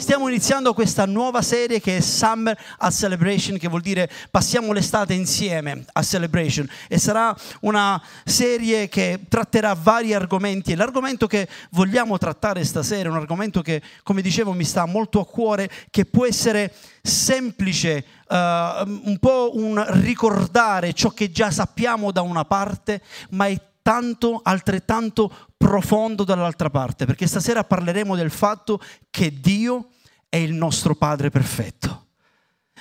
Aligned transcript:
Stiamo 0.00 0.28
iniziando 0.28 0.72
questa 0.72 1.04
nuova 1.04 1.42
serie 1.42 1.78
che 1.78 1.98
è 1.98 2.00
Summer 2.00 2.58
at 2.78 2.90
Celebration, 2.90 3.58
che 3.58 3.68
vuol 3.68 3.82
dire 3.82 4.10
passiamo 4.30 4.72
l'estate 4.72 5.12
insieme 5.12 5.84
a 5.92 6.02
Celebration. 6.02 6.66
E 6.88 6.98
sarà 6.98 7.36
una 7.60 8.02
serie 8.24 8.88
che 8.88 9.26
tratterà 9.28 9.74
vari 9.74 10.14
argomenti. 10.14 10.74
L'argomento 10.74 11.26
che 11.26 11.46
vogliamo 11.72 12.16
trattare 12.16 12.64
stasera 12.64 13.10
è 13.10 13.12
un 13.12 13.18
argomento 13.18 13.60
che, 13.60 13.82
come 14.02 14.22
dicevo, 14.22 14.54
mi 14.54 14.64
sta 14.64 14.86
molto 14.86 15.20
a 15.20 15.26
cuore, 15.26 15.70
che 15.90 16.06
può 16.06 16.24
essere 16.24 16.72
semplice, 17.02 18.02
uh, 18.26 18.34
un 18.34 19.18
po' 19.20 19.50
un 19.52 19.84
ricordare 20.00 20.94
ciò 20.94 21.10
che 21.10 21.30
già 21.30 21.50
sappiamo 21.50 22.10
da 22.10 22.22
una 22.22 22.46
parte, 22.46 23.02
ma 23.32 23.48
è 23.48 23.69
tanto, 23.82 24.40
altrettanto 24.42 25.48
profondo 25.56 26.24
dall'altra 26.24 26.70
parte, 26.70 27.06
perché 27.06 27.26
stasera 27.26 27.64
parleremo 27.64 28.16
del 28.16 28.30
fatto 28.30 28.80
che 29.10 29.40
Dio 29.40 29.90
è 30.28 30.36
il 30.36 30.52
nostro 30.52 30.94
Padre 30.94 31.30
perfetto. 31.30 32.06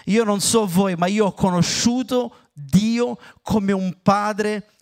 Io 0.05 0.23
non 0.23 0.39
so 0.39 0.65
voi, 0.65 0.95
ma 0.95 1.07
io 1.07 1.27
ho 1.27 1.33
conosciuto 1.33 2.35
Dio 2.53 3.17
come 3.41 3.71
un 3.71 3.97
Padre 4.01 4.61
perfetto, 4.61 4.78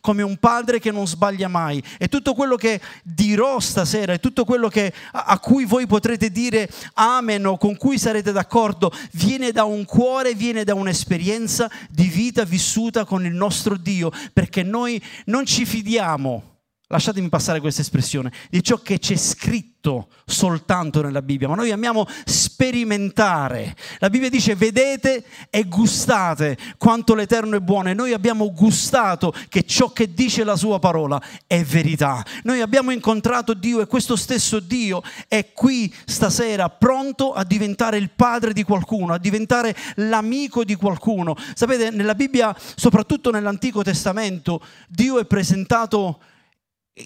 come 0.00 0.22
un 0.22 0.36
padre 0.36 0.78
che 0.78 0.90
non 0.90 1.06
sbaglia 1.06 1.48
mai. 1.48 1.82
E 1.98 2.08
tutto 2.08 2.34
quello 2.34 2.56
che 2.56 2.80
dirò 3.02 3.58
stasera, 3.60 4.12
e 4.12 4.18
tutto 4.18 4.44
quello 4.44 4.68
che, 4.68 4.92
a, 5.12 5.38
cui 5.38 5.64
voi 5.64 5.86
potrete 5.86 6.30
dire 6.30 6.68
amen 6.94 7.46
o 7.46 7.56
con 7.56 7.76
cui 7.76 7.98
sarete 7.98 8.32
d'accordo, 8.32 8.92
viene 9.12 9.52
da 9.52 9.64
un 9.64 9.84
cuore, 9.84 10.34
viene 10.34 10.64
da 10.64 10.74
un'esperienza 10.74 11.70
di 11.88 12.06
vita 12.06 12.44
vissuta 12.44 13.04
con 13.04 13.24
il 13.24 13.34
nostro 13.34 13.76
Dio, 13.76 14.10
perché 14.32 14.62
noi 14.62 15.02
non 15.26 15.46
ci 15.46 15.64
fidiamo 15.64 16.49
lasciatemi 16.90 17.28
passare 17.28 17.60
questa 17.60 17.82
espressione, 17.82 18.32
di 18.50 18.62
ciò 18.62 18.78
che 18.78 18.98
c'è 18.98 19.16
scritto 19.16 20.08
soltanto 20.26 21.00
nella 21.00 21.22
Bibbia, 21.22 21.48
ma 21.48 21.54
noi 21.54 21.70
amiamo 21.70 22.06
sperimentare. 22.24 23.74
La 23.98 24.10
Bibbia 24.10 24.28
dice 24.28 24.56
vedete 24.56 25.24
e 25.50 25.64
gustate 25.64 26.58
quanto 26.76 27.14
l'Eterno 27.14 27.56
è 27.56 27.60
buono 27.60 27.90
e 27.90 27.94
noi 27.94 28.12
abbiamo 28.12 28.52
gustato 28.52 29.32
che 29.48 29.62
ciò 29.64 29.92
che 29.92 30.12
dice 30.12 30.42
la 30.42 30.56
sua 30.56 30.80
parola 30.80 31.22
è 31.46 31.62
verità. 31.62 32.24
Noi 32.42 32.60
abbiamo 32.60 32.90
incontrato 32.90 33.54
Dio 33.54 33.80
e 33.80 33.86
questo 33.86 34.16
stesso 34.16 34.58
Dio 34.58 35.02
è 35.28 35.52
qui 35.52 35.94
stasera 36.04 36.68
pronto 36.68 37.32
a 37.32 37.44
diventare 37.44 37.98
il 37.98 38.10
padre 38.10 38.52
di 38.52 38.64
qualcuno, 38.64 39.14
a 39.14 39.18
diventare 39.18 39.74
l'amico 39.94 40.64
di 40.64 40.74
qualcuno. 40.74 41.36
Sapete, 41.54 41.90
nella 41.90 42.16
Bibbia, 42.16 42.54
soprattutto 42.74 43.30
nell'Antico 43.30 43.82
Testamento, 43.82 44.60
Dio 44.88 45.20
è 45.20 45.24
presentato 45.24 46.18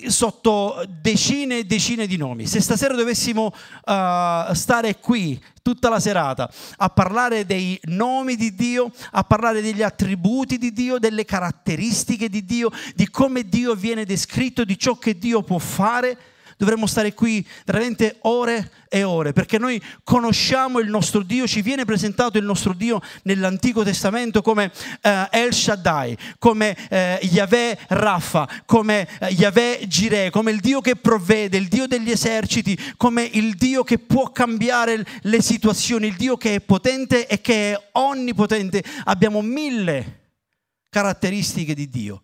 sotto 0.07 0.85
decine 1.01 1.59
e 1.59 1.65
decine 1.65 2.07
di 2.07 2.17
nomi. 2.17 2.47
Se 2.47 2.61
stasera 2.61 2.95
dovessimo 2.95 3.47
uh, 3.47 4.53
stare 4.53 4.99
qui 5.01 5.41
tutta 5.63 5.89
la 5.89 5.99
serata 5.99 6.51
a 6.77 6.91
parlare 6.91 7.47
dei 7.47 7.81
nomi 7.85 8.37
di 8.37 8.55
Dio, 8.55 8.91
a 9.13 9.25
parlare 9.25 9.63
degli 9.63 9.83
attributi 9.83 10.59
di 10.59 10.73
Dio, 10.73 10.99
delle 10.99 11.25
caratteristiche 11.25 12.29
di 12.29 12.45
Dio, 12.45 12.71
di 12.95 13.09
come 13.09 13.49
Dio 13.49 13.75
viene 13.75 14.05
descritto, 14.05 14.65
di 14.65 14.79
ciò 14.79 14.97
che 14.97 15.17
Dio 15.17 15.43
può 15.43 15.59
fare, 15.59 16.19
dovremmo 16.57 16.87
stare 16.87 17.15
qui 17.15 17.47
veramente 17.65 18.17
ore 18.23 18.71
e 18.89 19.03
ore, 19.03 19.33
perché 19.33 19.59
noi 19.59 19.83
conosciamo 20.05 20.79
il 20.79 20.89
nostro 20.89 21.23
Dio, 21.23 21.47
ci 21.47 21.63
viene 21.63 21.85
presentato 21.85 22.39
il 22.39 22.45
nostro 22.45 22.73
Dio 22.73 23.01
nell'Antico 23.25 23.83
Testamento 23.83 24.41
come 24.41 24.71
eh, 25.01 25.29
El 25.31 25.53
Shaddai, 25.53 26.17
come 26.39 26.77
eh, 26.89 27.19
Yahweh 27.23 27.79
Raffa, 27.89 28.49
come 28.67 29.09
eh, 29.19 29.29
Yahweh 29.33 29.87
Jireh, 29.87 30.31
come 30.31 30.53
il 30.53 30.61
Dio 30.61 30.81
che 30.81 30.95
provvede, 30.97 31.57
il 31.57 31.69
Dio 31.69 31.87
degli 31.87 32.11
eserciti, 32.11 32.79
come 32.97 33.25
il 33.25 33.55
Dio 33.55 33.83
che 33.83 33.99
può 33.99 34.31
cambiare 34.31 35.05
le 35.23 35.43
situazioni, 35.43 36.07
il 36.07 36.17
Dio 36.17 36.37
che 36.37 36.57
è 36.57 36.61
potente 36.61 37.27
e 37.27 37.41
che 37.41 37.73
è 37.73 37.89
onnipotente. 37.93 38.83
Abbiamo 39.05 39.43
mille 39.43 40.21
caratteristiche 40.89 41.75
di 41.75 41.89
Dio. 41.89 42.21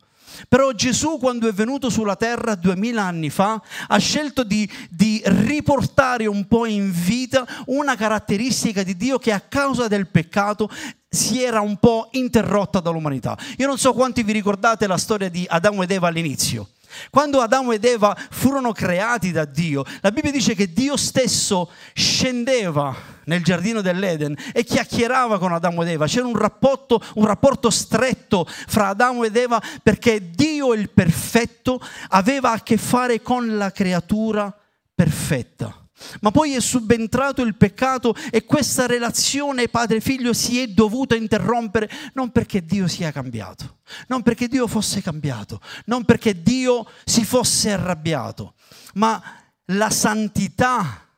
Però 0.49 0.73
Gesù 0.73 1.19
quando 1.19 1.49
è 1.49 1.53
venuto 1.53 1.91
sulla 1.91 2.17
terra 2.17 2.55
duemila 2.55 3.03
anni 3.03 3.31
fa 3.31 3.61
ha 3.89 3.99
scelto 3.99 4.45
di, 4.45 4.71
di, 4.89 5.21
riportare 5.25 6.27
un 6.27 6.47
po' 6.47 6.67
in 6.67 6.91
vita 6.93 7.47
una 7.67 7.97
caratteristica 7.97 8.83
di 8.83 8.97
Dio 8.97 9.19
che 9.19 9.33
a 9.33 9.41
causa 9.41 9.89
del 9.89 10.09
peccato 10.09 10.71
si 11.09 11.43
era 11.43 11.61
un 11.61 11.77
po' 11.79 12.09
interrotta 12.13 12.81
dall'umanità. 12.81 13.37
Io 13.57 13.67
non 13.67 13.79
so 13.79 13.93
quanti 13.93 14.23
vi 14.23 14.33
ricordate 14.33 14.87
la 14.87 14.99
storia 14.99 15.29
di 15.29 15.45
Adamo 15.49 15.83
ed 15.83 15.91
Eva 15.91 16.09
all'inizio. 16.09 16.69
Quando 17.11 17.41
Adamo 17.41 17.73
ed 17.73 17.85
Eva 17.85 18.17
furono 18.31 18.73
creati 18.73 19.33
da 19.33 19.45
Dio, 19.45 19.85
la 20.01 20.11
Bibbia 20.11 20.31
dice 20.31 20.55
che 20.55 20.73
Dio 20.73 20.97
stesso 20.97 21.71
scendeva 21.95 22.95
nel 23.31 23.45
giardino 23.45 23.81
dell'Eden 23.81 24.37
e 24.53 24.65
chiacchierava 24.65 25.39
con 25.39 25.53
Adamo 25.53 25.83
ed 25.83 25.89
Eva. 25.89 26.07
C'era 26.07 26.27
un 26.27 26.37
rapporto, 26.37 27.01
un 27.15 27.27
rapporto 27.27 27.71
stretto 27.71 28.45
fra 28.45 28.89
Adamo 28.89 29.23
ed 29.23 29.37
Eva 29.37 29.63
perché 29.83 30.31
Dio 30.31 30.75
il 30.75 30.91
perfetto 30.91 31.81
aveva 32.09 32.51
a 32.51 32.63
che 32.63 32.77
fare 32.77 33.23
con 33.23 33.57
la 33.57 33.71
creatura 33.71 34.53
perfetta. 34.93 35.75
Ma 36.23 36.31
poi 36.31 36.55
è 36.55 36.61
subentrato 36.61 37.43
il 37.43 37.55
peccato 37.57 38.15
e 38.31 38.45
questa 38.45 38.87
relazione 38.87 39.69
padre-figlio 39.69 40.33
si 40.33 40.59
è 40.59 40.67
dovuta 40.67 41.15
interrompere 41.15 41.91
non 42.15 42.31
perché 42.31 42.65
Dio 42.65 42.89
sia 42.89 43.13
cambiato, 43.13 43.81
non 44.09 44.23
perché 44.23 44.49
Dio 44.49 44.67
fosse 44.67 45.03
cambiato, 45.03 45.61
non 45.85 46.07
perché 46.07 46.43
Dio 46.43 46.87
si 47.05 47.23
fosse 47.25 47.71
arrabbiato, 47.73 48.55
ma 48.95 49.23
la 49.67 49.91
santità 49.91 51.10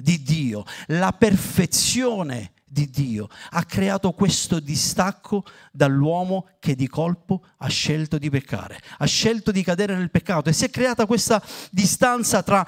di 0.00 0.22
Dio, 0.22 0.64
la 0.86 1.12
perfezione 1.12 2.52
di 2.64 2.88
Dio 2.88 3.28
ha 3.50 3.64
creato 3.64 4.12
questo 4.12 4.60
distacco 4.60 5.44
dall'uomo 5.72 6.50
che 6.60 6.76
di 6.76 6.86
colpo 6.86 7.44
ha 7.58 7.68
scelto 7.68 8.16
di 8.16 8.30
peccare, 8.30 8.80
ha 8.98 9.06
scelto 9.06 9.50
di 9.50 9.64
cadere 9.64 9.96
nel 9.96 10.10
peccato 10.10 10.48
e 10.48 10.52
si 10.52 10.66
è 10.66 10.70
creata 10.70 11.06
questa 11.06 11.42
distanza 11.70 12.42
tra 12.42 12.64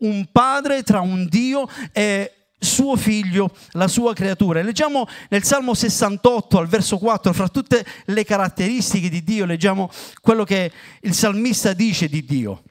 un 0.00 0.28
padre, 0.30 0.82
tra 0.82 1.00
un 1.00 1.26
Dio 1.26 1.66
e 1.92 2.32
suo 2.58 2.96
figlio, 2.96 3.54
la 3.72 3.88
sua 3.88 4.12
creatura. 4.12 4.60
leggiamo 4.62 5.06
nel 5.30 5.44
Salmo 5.44 5.72
68 5.72 6.58
al 6.58 6.66
verso 6.66 6.98
4, 6.98 7.32
fra 7.32 7.48
tutte 7.48 7.84
le 8.06 8.24
caratteristiche 8.24 9.08
di 9.08 9.22
Dio, 9.22 9.46
leggiamo 9.46 9.90
quello 10.20 10.44
che 10.44 10.70
il 11.00 11.14
salmista 11.14 11.72
dice 11.72 12.08
di 12.08 12.24
Dio. 12.24 12.62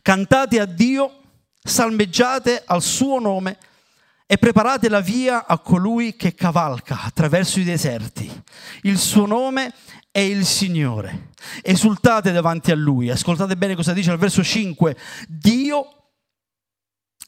Cantate 0.00 0.60
a 0.60 0.64
Dio, 0.64 1.23
salmeggiate 1.66 2.62
al 2.66 2.82
suo 2.82 3.18
nome 3.18 3.56
e 4.26 4.36
preparate 4.36 4.88
la 4.88 5.00
via 5.00 5.46
a 5.46 5.58
colui 5.58 6.14
che 6.14 6.34
cavalca 6.34 7.02
attraverso 7.02 7.58
i 7.58 7.64
deserti. 7.64 8.30
Il 8.82 8.98
suo 8.98 9.26
nome 9.26 9.72
è 10.10 10.20
il 10.20 10.44
Signore. 10.44 11.30
Esultate 11.62 12.32
davanti 12.32 12.70
a 12.70 12.74
lui. 12.74 13.10
Ascoltate 13.10 13.56
bene 13.56 13.74
cosa 13.74 13.92
dice 13.92 14.10
al 14.10 14.18
verso 14.18 14.44
5. 14.44 14.96
Dio 15.26 16.10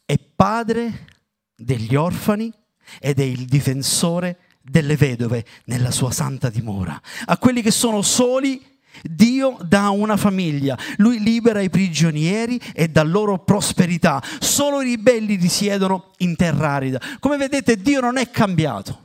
è 0.04 0.18
padre 0.18 1.06
degli 1.54 1.94
orfani 1.94 2.52
ed 3.00 3.18
è 3.18 3.24
il 3.24 3.46
difensore 3.46 4.38
delle 4.60 4.96
vedove 4.96 5.44
nella 5.64 5.90
sua 5.90 6.10
santa 6.10 6.50
dimora. 6.50 7.00
A 7.24 7.38
quelli 7.38 7.62
che 7.62 7.70
sono 7.70 8.02
soli, 8.02 8.75
Dio 9.02 9.56
dà 9.62 9.90
una 9.90 10.16
famiglia, 10.16 10.76
lui 10.96 11.20
libera 11.20 11.60
i 11.60 11.70
prigionieri 11.70 12.60
e 12.74 12.88
dà 12.88 13.02
loro 13.02 13.38
prosperità. 13.38 14.22
Solo 14.40 14.80
i 14.82 14.84
ribelli 14.84 15.36
risiedono 15.36 16.12
in 16.18 16.36
terra 16.36 16.70
arida. 16.70 17.00
Come 17.18 17.36
vedete, 17.36 17.76
Dio 17.76 18.00
non 18.00 18.16
è 18.16 18.30
cambiato. 18.30 19.04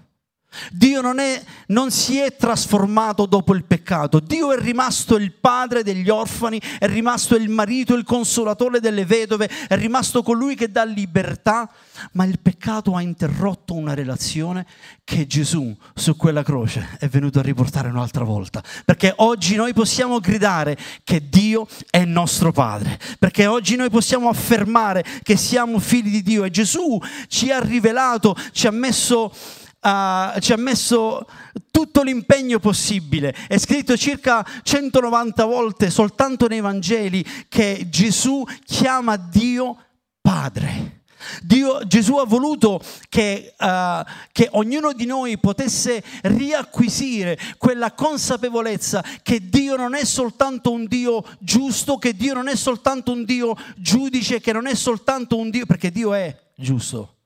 Dio 0.72 1.02
non, 1.02 1.20
è, 1.20 1.42
non, 1.68 1.92
si 1.92 2.18
è 2.18 2.36
trasformato 2.36 3.26
dopo 3.26 3.54
il 3.54 3.64
peccato, 3.64 4.20
Dio 4.20 4.52
è 4.52 4.60
rimasto 4.60 5.16
il 5.16 5.32
padre 5.34 5.84
degli 5.84 6.10
orfani, 6.10 6.62
è 6.78 6.88
rimasto 6.88 7.36
il 7.36 7.50
marito, 7.50 7.94
il 7.96 8.04
consolatore 8.04 8.80
delle 8.80 9.06
vedove, 9.06 9.50
è 9.68 9.76
rimasto 9.76 10.24
colui 10.24 10.56
che 10.56 10.70
dà 10.70 10.84
libertà, 10.84 11.70
ma 12.14 12.26
il 12.26 12.40
peccato 12.40 12.96
ha 12.96 13.02
interrotto 13.02 13.74
una 13.74 13.94
relazione 13.94 14.66
che 15.04 15.26
Gesù 15.28 15.76
su 15.94 16.16
quella 16.16 16.44
croce 16.44 16.98
è 17.00 17.08
venuto 17.08 17.40
a 17.40 17.44
riportare 17.44 17.90
un'altra 17.90 18.24
volta. 18.24 18.64
Perché 18.86 19.14
oggi 19.18 19.56
noi 19.56 19.74
possiamo 19.74 20.20
gridare 20.20 20.78
che 21.04 21.30
Dio 21.30 21.68
è 21.90 22.04
nostro 22.06 22.52
Padre, 22.52 23.00
perché 23.20 23.46
oggi 23.46 23.76
noi 23.76 23.90
possiamo 23.90 24.30
affermare 24.30 25.04
che 25.24 25.38
siamo 25.38 25.80
figli 25.80 26.12
di 26.12 26.22
Dio. 26.24 26.44
E 26.44 26.50
Gesù 26.50 27.00
ci 27.28 27.52
ha 27.52 27.60
rivelato, 27.60 28.36
ci 28.52 28.68
ha 28.68 28.72
messo 28.72 29.34
uh, 29.82 30.40
ci 30.40 30.54
ha 30.54 30.58
messo 30.58 31.28
tutto 31.72 32.04
l'impegno 32.04 32.60
possibile. 32.60 33.36
È 33.48 33.58
scritto 33.58 33.98
circa 33.98 34.46
190 34.64 35.46
volte 35.46 35.90
soltanto 35.90 36.48
nei 36.48 36.62
Vangeli 36.62 37.26
che 37.50 37.88
Gesù 37.90 38.44
chiama 38.66 39.18
Dio 39.18 39.78
Padre. 40.22 41.00
Dio, 41.44 41.86
Gesù 41.86 42.16
ha 42.16 42.26
voluto 42.26 42.82
che, 43.08 43.54
uh, 43.58 44.04
che, 44.32 44.50
ognuno 44.54 44.92
di 44.94 45.06
noi 45.06 45.38
potesse 45.38 46.04
riacquisire 46.24 47.38
quella 47.60 47.92
consapevolezza 47.92 49.04
che 49.22 49.48
Dio 49.48 49.76
non 49.76 49.94
è 49.94 50.04
soltanto 50.04 50.72
un 50.72 50.86
Dio 50.88 51.24
giusto, 51.40 51.98
che 51.98 52.16
Dio 52.16 52.34
non 52.34 52.48
è 52.48 52.56
soltanto 52.56 53.12
un 53.12 53.24
Dio 53.24 53.56
giudice, 53.78 54.42
che 54.42 54.52
non 54.52 54.66
è 54.66 54.74
soltanto 54.74 55.38
un 55.38 55.52
Dio, 55.52 55.68
perché 55.68 55.92
Dio 55.92 56.14
è 56.14 56.36
giusto, 56.56 57.18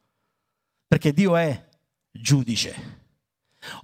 perché 0.87 1.13
Dio 1.13 1.37
è 1.37 1.64
giudice. 2.15 3.03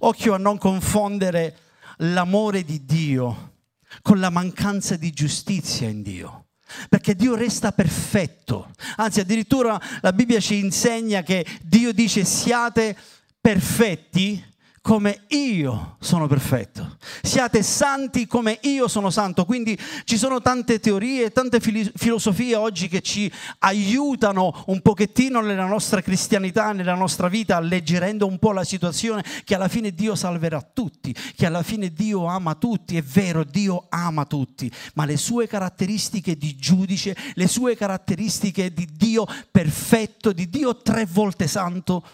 Occhio 0.00 0.34
a 0.34 0.38
non 0.38 0.58
confondere 0.58 1.58
l'amore 1.98 2.64
di 2.64 2.84
Dio 2.84 3.54
con 4.00 4.20
la 4.20 4.30
mancanza 4.30 4.96
di 4.96 5.10
giustizia 5.10 5.88
in 5.88 6.02
Dio 6.02 6.46
perché 6.88 7.14
Dio 7.14 7.34
resta 7.34 7.72
perfetto. 7.72 8.70
Anzi, 8.96 9.20
addirittura 9.20 9.80
la 10.00 10.12
Bibbia 10.12 10.40
ci 10.40 10.58
insegna 10.58 11.22
che 11.22 11.44
Dio 11.62 11.92
dice 11.92 12.24
siate 12.24 12.96
perfetti 13.40 14.42
come 14.82 15.22
io 15.28 15.96
sono 16.00 16.26
perfetto. 16.26 16.96
Siate 17.22 17.62
santi 17.62 18.26
come 18.26 18.58
io 18.62 18.88
sono 18.88 19.10
santo. 19.10 19.44
Quindi 19.44 19.78
ci 20.02 20.18
sono 20.18 20.42
tante 20.42 20.80
teorie, 20.80 21.30
tante 21.30 21.60
filosofie 21.60 22.56
oggi 22.56 22.88
che 22.88 23.00
ci 23.00 23.32
aiutano 23.60 24.64
un 24.66 24.80
pochettino 24.80 25.40
nella 25.40 25.66
nostra 25.66 26.02
cristianità, 26.02 26.72
nella 26.72 26.96
nostra 26.96 27.28
vita, 27.28 27.56
alleggerendo 27.56 28.26
un 28.26 28.40
po' 28.40 28.50
la 28.50 28.64
situazione, 28.64 29.24
che 29.44 29.54
alla 29.54 29.68
fine 29.68 29.92
Dio 29.92 30.16
salverà 30.16 30.60
tutti, 30.60 31.14
che 31.36 31.46
alla 31.46 31.62
fine 31.62 31.92
Dio 31.92 32.26
ama 32.26 32.56
tutti. 32.56 32.96
È 32.96 33.02
vero, 33.02 33.44
Dio 33.44 33.86
ama 33.88 34.24
tutti, 34.24 34.70
ma 34.94 35.04
le 35.04 35.16
sue 35.16 35.46
caratteristiche 35.46 36.36
di 36.36 36.56
giudice, 36.56 37.16
le 37.34 37.46
sue 37.46 37.76
caratteristiche 37.76 38.72
di 38.72 38.88
Dio 38.92 39.26
perfetto, 39.48 40.32
di 40.32 40.50
Dio 40.50 40.82
tre 40.82 41.06
volte 41.06 41.46
santo, 41.46 42.04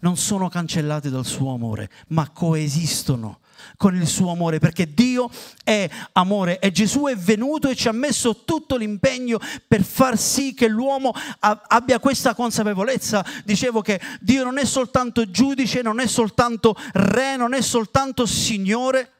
non 0.00 0.16
sono 0.16 0.48
cancellate 0.48 1.10
dal 1.10 1.26
suo 1.26 1.54
amore, 1.54 1.90
ma 2.08 2.28
coesistono 2.30 3.40
con 3.76 3.94
il 3.94 4.06
suo 4.06 4.30
amore, 4.30 4.58
perché 4.58 4.92
Dio 4.92 5.30
è 5.62 5.88
amore 6.12 6.58
e 6.58 6.70
Gesù 6.70 7.04
è 7.04 7.16
venuto 7.16 7.68
e 7.68 7.76
ci 7.76 7.88
ha 7.88 7.92
messo 7.92 8.44
tutto 8.44 8.76
l'impegno 8.76 9.38
per 9.66 9.82
far 9.82 10.18
sì 10.18 10.54
che 10.54 10.68
l'uomo 10.68 11.12
abbia 11.40 11.98
questa 11.98 12.34
consapevolezza. 12.34 13.24
Dicevo 13.44 13.80
che 13.82 14.00
Dio 14.20 14.44
non 14.44 14.58
è 14.58 14.64
soltanto 14.64 15.30
giudice, 15.30 15.82
non 15.82 16.00
è 16.00 16.06
soltanto 16.06 16.74
re, 16.92 17.36
non 17.36 17.54
è 17.54 17.60
soltanto 17.60 18.26
Signore, 18.26 19.12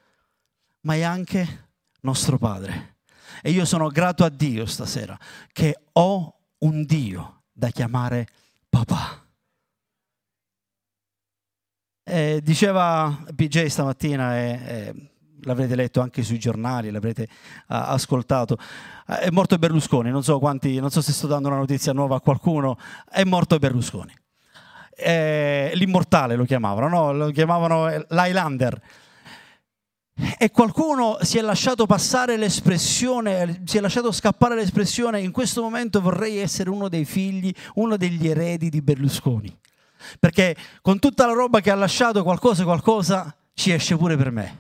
ma 0.83 0.95
è 0.95 1.03
anche 1.03 1.69
nostro 2.01 2.39
Padre. 2.39 2.97
E 3.43 3.51
io 3.51 3.65
sono 3.65 3.89
grato 3.89 4.25
a 4.25 4.29
Dio 4.29 4.67
stasera 4.67 5.19
che 5.53 5.79
ho 5.93 6.35
un 6.59 6.85
Dio 6.85 7.43
da 7.53 7.71
chiamare 7.71 8.27
papà. 8.69 9.20
Eh, 12.13 12.41
diceva 12.43 13.17
PJ 13.37 13.67
stamattina, 13.67 14.37
e, 14.37 14.61
e 14.67 14.95
l'avrete 15.43 15.77
letto 15.77 16.01
anche 16.01 16.25
sui 16.25 16.41
giornali, 16.41 16.91
l'avrete 16.91 17.29
ascoltato, 17.69 18.57
uh, 19.07 19.13
è 19.13 19.31
morto 19.31 19.57
Berlusconi, 19.59 20.11
non 20.11 20.25
so, 20.25 20.41
quanti, 20.41 20.81
non 20.81 20.91
so 20.91 21.01
se 21.03 21.13
sto 21.13 21.29
dando 21.29 21.47
una 21.47 21.59
notizia 21.59 21.93
nuova 21.93 22.17
a 22.17 22.21
qualcuno, 22.21 22.77
è 23.09 23.23
morto 23.23 23.57
Berlusconi. 23.61 24.13
Eh, 24.97 25.71
l'immortale 25.75 26.35
lo 26.35 26.45
chiamavano, 26.45 26.89
no? 26.89 27.13
lo 27.13 27.31
chiamavano 27.31 27.87
l'Highlander. 28.09 28.83
E 30.37 30.51
qualcuno 30.51 31.19
si 31.21 31.39
è 31.39 31.43
lasciato 31.43 31.87
passare 31.87 32.37
l'espressione, 32.37 33.63
si 33.67 33.79
è 33.79 33.81
lasciato 33.81 34.11
scappare 34.11 34.57
l'espressione, 34.57 35.21
in 35.21 35.31
questo 35.31 35.63
momento 35.63 36.01
vorrei 36.01 36.39
essere 36.39 36.71
uno 36.71 36.89
dei 36.89 37.05
figli, 37.05 37.55
uno 37.75 37.97
degli 37.97 38.27
eredi 38.27 38.69
di 38.69 38.83
Berlusconi. 38.83 39.59
Perché 40.19 40.57
con 40.81 40.99
tutta 40.99 41.27
la 41.27 41.33
roba 41.33 41.61
che 41.61 41.71
ha 41.71 41.75
lasciato 41.75 42.23
qualcosa, 42.23 42.65
qualcosa 42.65 43.35
ci 43.55 43.73
esce 43.73 43.97
pure 43.97 44.17
per 44.17 44.31
me. 44.31 44.59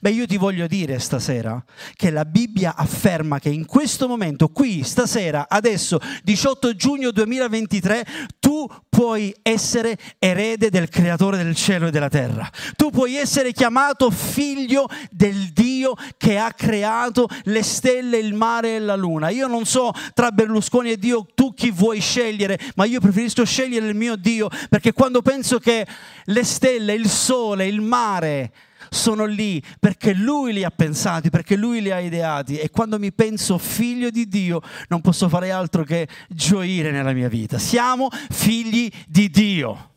Beh, 0.00 0.10
io 0.10 0.26
ti 0.26 0.36
voglio 0.36 0.66
dire 0.66 0.98
stasera 0.98 1.62
che 1.94 2.10
la 2.10 2.24
Bibbia 2.24 2.74
afferma 2.76 3.38
che 3.38 3.48
in 3.48 3.66
questo 3.66 4.06
momento, 4.06 4.48
qui, 4.48 4.82
stasera, 4.84 5.46
adesso, 5.48 5.98
18 6.22 6.74
giugno 6.74 7.10
2023, 7.10 8.06
tu 8.38 8.68
puoi 8.88 9.34
essere 9.42 9.96
erede 10.18 10.70
del 10.70 10.88
creatore 10.88 11.38
del 11.38 11.54
cielo 11.54 11.86
e 11.86 11.90
della 11.90 12.08
terra. 12.08 12.48
Tu 12.76 12.90
puoi 12.90 13.16
essere 13.16 13.52
chiamato 13.52 14.10
figlio 14.10 14.86
del 15.10 15.50
Dio 15.52 15.94
che 16.18 16.38
ha 16.38 16.52
creato 16.52 17.28
le 17.44 17.62
stelle, 17.62 18.18
il 18.18 18.34
mare 18.34 18.76
e 18.76 18.78
la 18.78 18.96
luna. 18.96 19.30
Io 19.30 19.46
non 19.46 19.64
so 19.64 19.92
tra 20.14 20.30
Berlusconi 20.30 20.90
e 20.90 20.98
Dio 20.98 21.26
tu 21.34 21.54
chi 21.54 21.70
vuoi 21.70 22.00
scegliere, 22.00 22.58
ma 22.76 22.84
io 22.84 23.00
preferisco 23.00 23.44
scegliere 23.44 23.86
il 23.88 23.96
mio 23.96 24.16
Dio 24.16 24.48
perché 24.68 24.92
quando 24.92 25.22
penso 25.22 25.58
che 25.58 25.86
le 26.24 26.44
stelle, 26.44 26.92
il 26.92 27.08
sole, 27.08 27.66
il 27.66 27.80
mare, 27.80 28.52
sono 28.92 29.24
lì 29.24 29.62
perché 29.80 30.12
Lui 30.12 30.52
li 30.52 30.64
ha 30.64 30.70
pensati, 30.70 31.30
perché 31.30 31.56
Lui 31.56 31.80
li 31.80 31.90
ha 31.90 31.98
ideati 31.98 32.58
e 32.58 32.70
quando 32.70 32.98
mi 32.98 33.12
penso 33.12 33.56
figlio 33.58 34.10
di 34.10 34.28
Dio 34.28 34.60
non 34.88 35.00
posso 35.00 35.28
fare 35.28 35.50
altro 35.50 35.82
che 35.82 36.06
gioire 36.28 36.90
nella 36.90 37.12
mia 37.12 37.28
vita. 37.28 37.58
Siamo 37.58 38.08
figli 38.10 38.90
di 39.08 39.30
Dio. 39.30 39.94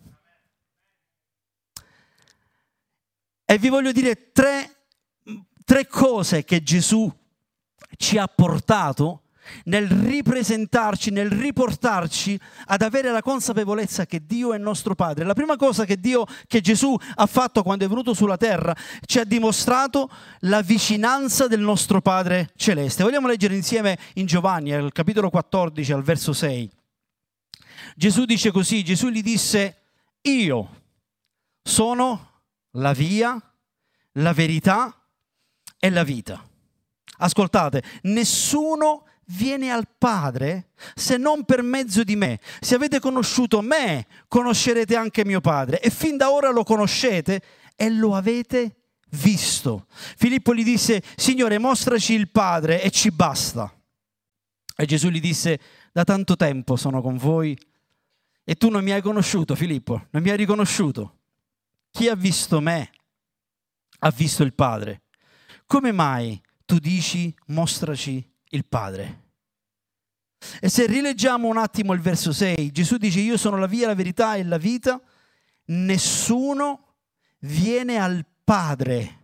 E 3.46 3.58
vi 3.58 3.70
voglio 3.70 3.92
dire 3.92 4.32
tre, 4.32 4.88
tre 5.66 5.86
cose 5.88 6.44
che 6.44 6.64
Gesù 6.64 7.14
ci 7.98 8.18
ha 8.18 8.28
portato 8.28 9.25
nel 9.66 9.88
ripresentarci, 9.88 11.12
nel 11.12 11.30
riportarci 11.30 12.40
ad 12.66 12.82
avere 12.82 13.12
la 13.12 13.22
consapevolezza 13.22 14.06
che 14.06 14.26
Dio 14.26 14.54
è 14.54 14.58
nostro 14.58 14.96
Padre. 14.96 15.26
La 15.26 15.34
prima 15.34 15.56
cosa 15.56 15.86
che 15.86 16.00
Dio, 16.00 16.26
che 16.48 16.62
Gesù 16.62 16.96
ha 17.16 17.26
fatto 17.26 17.64
quando 17.64 17.86
è 17.86 17.88
venuto 17.88 18.14
sulla 18.14 18.38
terra, 18.38 18.76
ci 19.06 19.20
ha 19.20 19.24
dimostrato 19.24 20.10
la 20.42 20.62
vicinanza 20.62 21.48
del 21.48 21.62
nostro 21.62 22.02
Padre 22.02 22.52
Celeste. 22.56 23.04
Vogliamo 23.04 23.28
leggere 23.28 23.56
insieme 23.56 23.98
in 24.16 24.26
Giovanni, 24.26 24.74
al 24.74 24.92
capitolo 24.92 25.30
14, 25.30 25.92
al 25.92 26.04
verso 26.04 26.34
6. 26.34 26.72
Gesù 27.96 28.26
dice 28.26 28.52
così, 28.52 28.84
Gesù 28.84 29.10
gli 29.10 29.22
disse, 29.22 29.84
io 30.22 30.82
sono 31.62 32.42
la 32.72 32.94
via, 32.94 33.40
la 34.14 34.34
verità 34.34 34.94
e 35.80 35.90
la 35.90 36.04
vita. 36.04 36.44
Ascoltate, 37.18 37.84
nessuno 38.04 39.06
viene 39.28 39.72
al 39.72 39.88
Padre 39.98 40.70
se 40.94 41.18
non 41.18 41.46
per 41.46 41.62
mezzo 41.62 42.04
di 42.04 42.16
me. 42.16 42.40
Se 42.60 42.76
avete 42.76 43.00
conosciuto 43.00 43.62
me, 43.62 44.08
conoscerete 44.28 44.96
anche 44.96 45.26
mio 45.26 45.42
Padre. 45.42 45.80
E 45.82 45.90
fin 45.90 46.18
da 46.18 46.32
ora 46.32 46.52
lo 46.52 46.64
conoscete 46.64 47.42
e 47.76 47.90
lo 47.90 48.16
avete 48.16 48.76
visto. 49.12 49.88
Filippo 49.90 50.54
gli 50.54 50.64
disse, 50.64 51.02
Signore, 51.16 51.58
mostraci 51.58 52.14
il 52.14 52.30
Padre 52.30 52.82
e 52.82 52.92
ci 52.92 53.12
basta. 53.12 53.74
E 54.76 54.86
Gesù 54.86 55.10
gli 55.10 55.22
disse, 55.22 55.60
da 55.92 56.04
tanto 56.04 56.36
tempo 56.36 56.76
sono 56.76 57.02
con 57.02 57.18
voi 57.18 57.58
e 58.44 58.56
tu 58.56 58.70
non 58.70 58.84
mi 58.84 58.92
hai 58.92 59.02
conosciuto, 59.02 59.56
Filippo, 59.56 60.08
non 60.12 60.22
mi 60.22 60.30
hai 60.30 60.38
riconosciuto. 60.38 61.20
Chi 61.92 62.10
ha 62.10 62.16
visto 62.16 62.60
me 62.60 62.92
ha 64.00 64.12
visto 64.12 64.44
il 64.44 64.54
Padre. 64.54 65.04
Come 65.66 65.92
mai 65.92 66.40
tu 66.66 66.78
dici, 66.78 67.34
mostraci 67.48 68.35
il 68.56 68.66
Padre. 68.66 69.24
E 70.60 70.70
se 70.70 70.86
rileggiamo 70.86 71.48
un 71.48 71.58
attimo 71.58 71.94
il 71.94 72.02
verso 72.02 72.32
6, 72.32 72.72
Gesù 72.72 72.98
dice 72.98 73.20
io 73.20 73.38
sono 73.38 73.58
la 73.58 73.68
via, 73.68 73.88
la 73.88 73.96
verità 73.96 74.36
e 74.36 74.44
la 74.44 74.58
vita, 74.58 75.00
nessuno 75.66 76.96
viene 77.40 77.98
al 77.98 78.26
Padre 78.44 79.24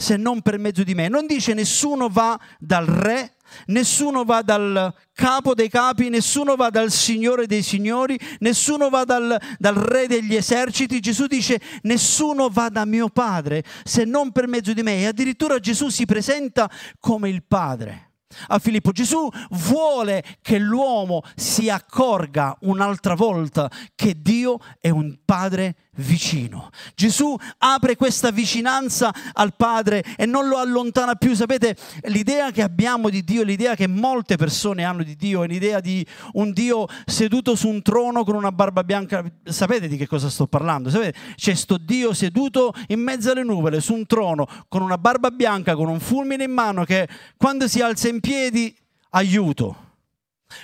se 0.00 0.16
non 0.16 0.42
per 0.42 0.58
mezzo 0.58 0.84
di 0.84 0.94
me. 0.94 1.08
Non 1.08 1.26
dice 1.26 1.54
nessuno 1.54 2.08
va 2.08 2.38
dal 2.58 2.86
Re, 2.86 3.36
nessuno 3.66 4.24
va 4.24 4.42
dal 4.42 4.94
capo 5.12 5.54
dei 5.54 5.68
capi, 5.68 6.08
nessuno 6.08 6.54
va 6.54 6.70
dal 6.70 6.92
Signore 6.92 7.46
dei 7.46 7.62
Signori, 7.62 8.18
nessuno 8.38 8.90
va 8.90 9.04
dal, 9.04 9.40
dal 9.58 9.74
Re 9.74 10.06
degli 10.06 10.36
eserciti. 10.36 11.00
Gesù 11.00 11.26
dice 11.26 11.60
nessuno 11.82 12.48
va 12.48 12.68
da 12.68 12.84
mio 12.84 13.08
Padre 13.08 13.64
se 13.82 14.04
non 14.04 14.30
per 14.30 14.46
mezzo 14.46 14.72
di 14.72 14.82
me. 14.82 15.00
E 15.00 15.06
addirittura 15.06 15.58
Gesù 15.58 15.88
si 15.88 16.06
presenta 16.06 16.70
come 17.00 17.28
il 17.28 17.42
Padre 17.42 18.07
a 18.48 18.58
Filippo. 18.58 18.92
Gesù 18.92 19.28
vuole 19.50 20.24
che 20.42 20.58
l'uomo 20.58 21.22
si 21.34 21.70
accorga 21.70 22.56
un'altra 22.60 23.14
volta 23.14 23.70
che 23.94 24.14
Dio 24.20 24.58
è 24.80 24.90
un 24.90 25.18
padre 25.24 25.87
vicino. 25.98 26.70
Gesù 26.94 27.36
apre 27.58 27.96
questa 27.96 28.30
vicinanza 28.30 29.12
al 29.32 29.54
Padre 29.54 30.04
e 30.16 30.26
non 30.26 30.48
lo 30.48 30.58
allontana 30.58 31.14
più. 31.14 31.34
Sapete, 31.34 31.76
l'idea 32.04 32.50
che 32.50 32.62
abbiamo 32.62 33.08
di 33.08 33.22
Dio, 33.22 33.42
l'idea 33.42 33.74
che 33.74 33.86
molte 33.86 34.36
persone 34.36 34.84
hanno 34.84 35.02
di 35.02 35.16
Dio, 35.16 35.44
è 35.44 35.46
l'idea 35.46 35.80
di 35.80 36.04
un 36.34 36.52
Dio 36.52 36.86
seduto 37.06 37.54
su 37.54 37.68
un 37.68 37.82
trono 37.82 38.24
con 38.24 38.34
una 38.34 38.52
barba 38.52 38.84
bianca. 38.84 39.24
Sapete 39.44 39.88
di 39.88 39.96
che 39.96 40.06
cosa 40.06 40.28
sto 40.28 40.46
parlando? 40.46 40.90
Sapete? 40.90 41.18
C'è 41.34 41.54
sto 41.54 41.78
Dio 41.78 42.12
seduto 42.12 42.72
in 42.88 43.00
mezzo 43.00 43.30
alle 43.30 43.44
nuvole, 43.44 43.80
su 43.80 43.94
un 43.94 44.06
trono, 44.06 44.46
con 44.68 44.82
una 44.82 44.98
barba 44.98 45.30
bianca, 45.30 45.74
con 45.74 45.88
un 45.88 46.00
fulmine 46.00 46.44
in 46.44 46.52
mano, 46.52 46.84
che 46.84 47.08
quando 47.36 47.68
si 47.68 47.80
alza 47.80 48.08
in 48.08 48.20
piedi, 48.20 48.74
aiuto. 49.10 49.86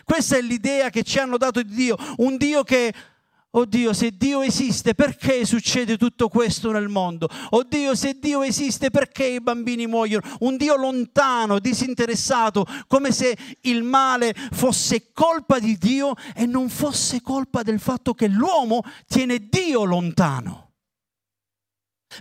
Questa 0.02 0.36
è 0.36 0.40
l'idea 0.40 0.90
che 0.90 1.02
ci 1.02 1.18
hanno 1.18 1.36
dato 1.36 1.62
di 1.62 1.74
Dio, 1.74 1.96
un 2.18 2.36
Dio 2.36 2.62
che 2.62 2.92
Oddio, 3.56 3.92
se 3.92 4.16
Dio 4.16 4.42
esiste, 4.42 4.94
perché 4.94 5.44
succede 5.44 5.96
tutto 5.96 6.28
questo 6.28 6.72
nel 6.72 6.88
mondo? 6.88 7.28
Oddio, 7.50 7.94
se 7.94 8.18
Dio 8.18 8.42
esiste, 8.42 8.90
perché 8.90 9.26
i 9.26 9.40
bambini 9.40 9.86
muoiono? 9.86 10.26
Un 10.40 10.56
Dio 10.56 10.76
lontano, 10.76 11.60
disinteressato, 11.60 12.66
come 12.88 13.12
se 13.12 13.36
il 13.62 13.84
male 13.84 14.34
fosse 14.50 15.12
colpa 15.12 15.60
di 15.60 15.78
Dio 15.78 16.14
e 16.34 16.46
non 16.46 16.68
fosse 16.68 17.20
colpa 17.20 17.62
del 17.62 17.78
fatto 17.78 18.12
che 18.12 18.26
l'uomo 18.26 18.82
tiene 19.06 19.46
Dio 19.48 19.84
lontano. 19.84 20.72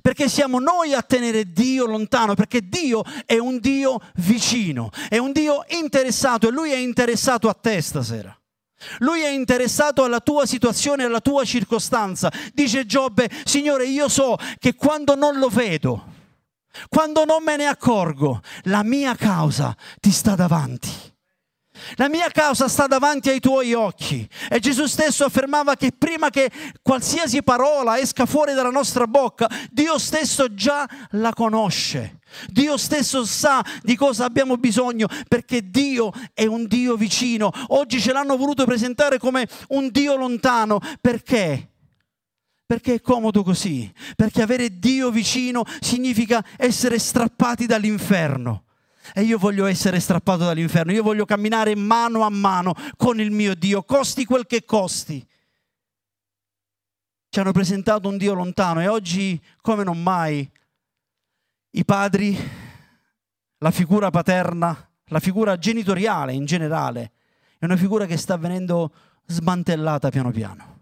Perché 0.01 0.29
siamo 0.29 0.59
noi 0.59 0.93
a 0.93 1.01
tenere 1.01 1.51
Dio 1.51 1.87
lontano, 1.87 2.35
perché 2.35 2.67
Dio 2.67 3.03
è 3.25 3.39
un 3.39 3.57
Dio 3.57 3.99
vicino, 4.17 4.91
è 5.09 5.17
un 5.17 5.31
Dio 5.31 5.65
interessato 5.69 6.47
e 6.47 6.51
Lui 6.51 6.71
è 6.71 6.77
interessato 6.77 7.49
a 7.49 7.53
te 7.53 7.81
stasera. 7.81 8.35
Lui 8.99 9.21
è 9.21 9.29
interessato 9.29 10.03
alla 10.03 10.19
tua 10.19 10.45
situazione, 10.45 11.03
alla 11.03 11.21
tua 11.21 11.45
circostanza. 11.45 12.31
Dice 12.53 12.85
Giobbe, 12.85 13.29
Signore, 13.45 13.85
io 13.85 14.09
so 14.09 14.37
che 14.59 14.75
quando 14.75 15.15
non 15.15 15.37
lo 15.37 15.47
vedo, 15.49 16.11
quando 16.89 17.25
non 17.25 17.43
me 17.43 17.55
ne 17.55 17.65
accorgo, 17.65 18.41
la 18.63 18.83
mia 18.83 19.15
causa 19.15 19.75
ti 19.99 20.11
sta 20.11 20.35
davanti. 20.35 21.11
La 21.95 22.07
mia 22.07 22.29
causa 22.29 22.67
sta 22.67 22.87
davanti 22.87 23.29
ai 23.29 23.39
tuoi 23.39 23.73
occhi. 23.73 24.27
E 24.49 24.59
Gesù 24.59 24.85
stesso 24.85 25.25
affermava 25.25 25.75
che 25.75 25.91
prima 25.91 26.29
che 26.29 26.51
qualsiasi 26.81 27.43
parola 27.43 27.99
esca 27.99 28.25
fuori 28.25 28.53
dalla 28.53 28.69
nostra 28.69 29.07
bocca, 29.07 29.49
Dio 29.69 29.97
stesso 29.97 30.53
già 30.53 30.87
la 31.11 31.33
conosce. 31.33 32.19
Dio 32.47 32.77
stesso 32.77 33.25
sa 33.25 33.63
di 33.81 33.95
cosa 33.95 34.25
abbiamo 34.25 34.57
bisogno 34.57 35.07
perché 35.27 35.69
Dio 35.69 36.11
è 36.33 36.45
un 36.45 36.67
Dio 36.67 36.95
vicino. 36.95 37.51
Oggi 37.69 37.99
ce 37.99 38.13
l'hanno 38.13 38.37
voluto 38.37 38.65
presentare 38.65 39.17
come 39.17 39.47
un 39.69 39.89
Dio 39.89 40.15
lontano. 40.15 40.79
Perché? 40.99 41.69
Perché 42.65 42.95
è 42.95 43.01
comodo 43.01 43.43
così. 43.43 43.91
Perché 44.15 44.41
avere 44.41 44.79
Dio 44.79 45.11
vicino 45.11 45.63
significa 45.79 46.43
essere 46.57 46.99
strappati 46.99 47.65
dall'inferno. 47.65 48.63
E 49.13 49.21
io 49.23 49.37
voglio 49.37 49.65
essere 49.65 49.99
strappato 49.99 50.45
dall'inferno, 50.45 50.93
io 50.93 51.03
voglio 51.03 51.25
camminare 51.25 51.75
mano 51.75 52.21
a 52.21 52.29
mano 52.29 52.73
con 52.95 53.19
il 53.19 53.31
mio 53.31 53.53
Dio, 53.53 53.83
costi 53.83 54.23
quel 54.23 54.47
che 54.47 54.63
costi. 54.63 55.25
Ci 57.29 57.39
hanno 57.39 57.51
presentato 57.51 58.07
un 58.07 58.17
Dio 58.17 58.33
lontano 58.33 58.79
e 58.79 58.87
oggi, 58.87 59.41
come 59.59 59.83
non 59.83 60.01
mai, 60.01 60.49
i 61.75 61.85
padri, 61.85 62.37
la 63.57 63.71
figura 63.71 64.11
paterna, 64.11 64.89
la 65.05 65.19
figura 65.19 65.57
genitoriale 65.57 66.33
in 66.33 66.45
generale, 66.45 67.13
è 67.57 67.65
una 67.65 67.77
figura 67.77 68.05
che 68.05 68.17
sta 68.17 68.37
venendo 68.37 68.93
smantellata 69.25 70.09
piano 70.09 70.29
piano. 70.31 70.72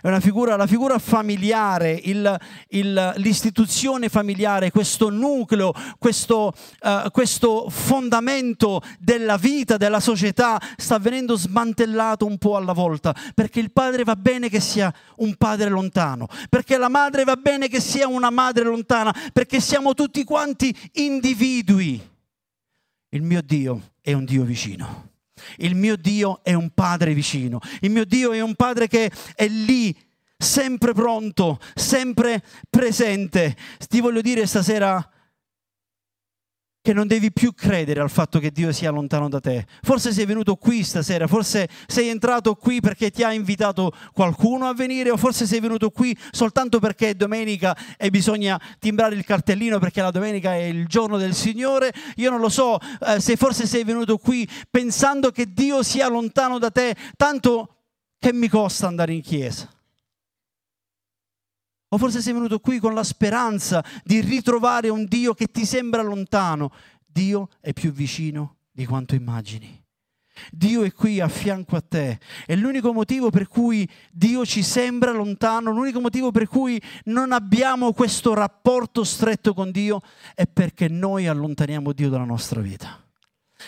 È 0.00 0.08
una 0.08 0.20
figura, 0.20 0.56
la 0.56 0.66
figura 0.66 0.98
familiare, 0.98 1.92
il, 1.92 2.38
il, 2.68 3.12
l'istituzione 3.16 4.08
familiare, 4.08 4.70
questo 4.70 5.10
nucleo, 5.10 5.72
questo, 5.98 6.54
uh, 6.80 7.10
questo, 7.10 7.68
fondamento 7.68 8.80
della 8.98 9.36
vita, 9.36 9.76
della 9.76 10.00
società, 10.00 10.58
sta 10.76 10.98
venendo 10.98 11.36
smantellato 11.36 12.24
un 12.24 12.38
po' 12.38 12.56
alla 12.56 12.72
volta, 12.72 13.14
perché 13.34 13.60
il 13.60 13.72
padre 13.72 14.04
va 14.04 14.16
bene 14.16 14.48
che 14.48 14.60
sia 14.60 14.92
un 15.16 15.34
padre 15.36 15.68
lontano, 15.68 16.28
perché 16.48 16.78
la 16.78 16.88
madre 16.88 17.24
va 17.24 17.36
bene 17.36 17.68
che 17.68 17.80
sia 17.80 18.08
una 18.08 18.30
madre 18.30 18.64
lontana, 18.64 19.14
perché 19.34 19.60
siamo 19.60 19.92
tutti 19.92 20.24
quanti 20.24 20.74
individui. 20.92 22.12
Il 23.10 23.22
mio 23.22 23.42
Dio 23.42 23.92
è 24.00 24.12
un 24.14 24.24
Dio 24.24 24.44
vicino. 24.44 25.13
Il 25.56 25.74
mio 25.74 25.96
Dio 25.96 26.40
è 26.42 26.52
un 26.52 26.70
padre 26.70 27.14
vicino. 27.14 27.60
Il 27.80 27.90
mio 27.90 28.04
Dio 28.04 28.32
è 28.32 28.40
un 28.40 28.54
padre 28.54 28.88
che 28.88 29.10
è 29.34 29.46
lì, 29.48 29.96
sempre 30.36 30.92
pronto, 30.92 31.58
sempre 31.74 32.42
presente. 32.68 33.56
Ti 33.88 34.00
voglio 34.00 34.20
dire 34.20 34.46
stasera 34.46 35.08
che 36.84 36.92
non 36.92 37.06
devi 37.06 37.32
più 37.32 37.54
credere 37.54 38.02
al 38.02 38.10
fatto 38.10 38.38
che 38.38 38.50
Dio 38.50 38.70
sia 38.70 38.90
lontano 38.90 39.30
da 39.30 39.40
te. 39.40 39.64
Forse 39.80 40.12
sei 40.12 40.26
venuto 40.26 40.56
qui 40.56 40.84
stasera, 40.84 41.26
forse 41.26 41.66
sei 41.86 42.08
entrato 42.08 42.56
qui 42.56 42.80
perché 42.80 43.10
ti 43.10 43.22
ha 43.22 43.32
invitato 43.32 43.90
qualcuno 44.12 44.66
a 44.66 44.74
venire 44.74 45.08
o 45.10 45.16
forse 45.16 45.46
sei 45.46 45.60
venuto 45.60 45.88
qui 45.88 46.14
soltanto 46.30 46.80
perché 46.80 47.08
è 47.08 47.14
domenica 47.14 47.74
e 47.96 48.10
bisogna 48.10 48.60
timbrare 48.78 49.14
il 49.14 49.24
cartellino 49.24 49.78
perché 49.78 50.02
la 50.02 50.10
domenica 50.10 50.52
è 50.52 50.64
il 50.64 50.86
giorno 50.86 51.16
del 51.16 51.32
Signore. 51.32 51.90
Io 52.16 52.28
non 52.28 52.40
lo 52.40 52.50
so 52.50 52.78
eh, 53.06 53.18
se 53.18 53.36
forse 53.36 53.66
sei 53.66 53.82
venuto 53.82 54.18
qui 54.18 54.46
pensando 54.70 55.30
che 55.30 55.54
Dio 55.54 55.82
sia 55.82 56.06
lontano 56.08 56.58
da 56.58 56.70
te, 56.70 56.94
tanto 57.16 57.76
che 58.18 58.34
mi 58.34 58.48
costa 58.48 58.88
andare 58.88 59.14
in 59.14 59.22
chiesa. 59.22 59.73
O 61.94 61.98
forse 61.98 62.20
sei 62.20 62.32
venuto 62.32 62.58
qui 62.58 62.80
con 62.80 62.92
la 62.92 63.04
speranza 63.04 63.84
di 64.02 64.20
ritrovare 64.20 64.88
un 64.88 65.04
Dio 65.04 65.32
che 65.32 65.46
ti 65.46 65.64
sembra 65.64 66.02
lontano. 66.02 66.72
Dio 67.06 67.50
è 67.60 67.72
più 67.72 67.92
vicino 67.92 68.56
di 68.72 68.84
quanto 68.84 69.14
immagini. 69.14 69.80
Dio 70.50 70.82
è 70.82 70.92
qui 70.92 71.20
a 71.20 71.28
fianco 71.28 71.76
a 71.76 71.80
te 71.80 72.18
e 72.46 72.56
l'unico 72.56 72.92
motivo 72.92 73.30
per 73.30 73.46
cui 73.46 73.88
Dio 74.10 74.44
ci 74.44 74.64
sembra 74.64 75.12
lontano, 75.12 75.70
l'unico 75.70 76.00
motivo 76.00 76.32
per 76.32 76.48
cui 76.48 76.82
non 77.04 77.30
abbiamo 77.30 77.92
questo 77.92 78.34
rapporto 78.34 79.04
stretto 79.04 79.54
con 79.54 79.70
Dio 79.70 80.00
è 80.34 80.48
perché 80.48 80.88
noi 80.88 81.28
allontaniamo 81.28 81.92
Dio 81.92 82.08
dalla 82.08 82.24
nostra 82.24 82.60
vita. 82.60 83.03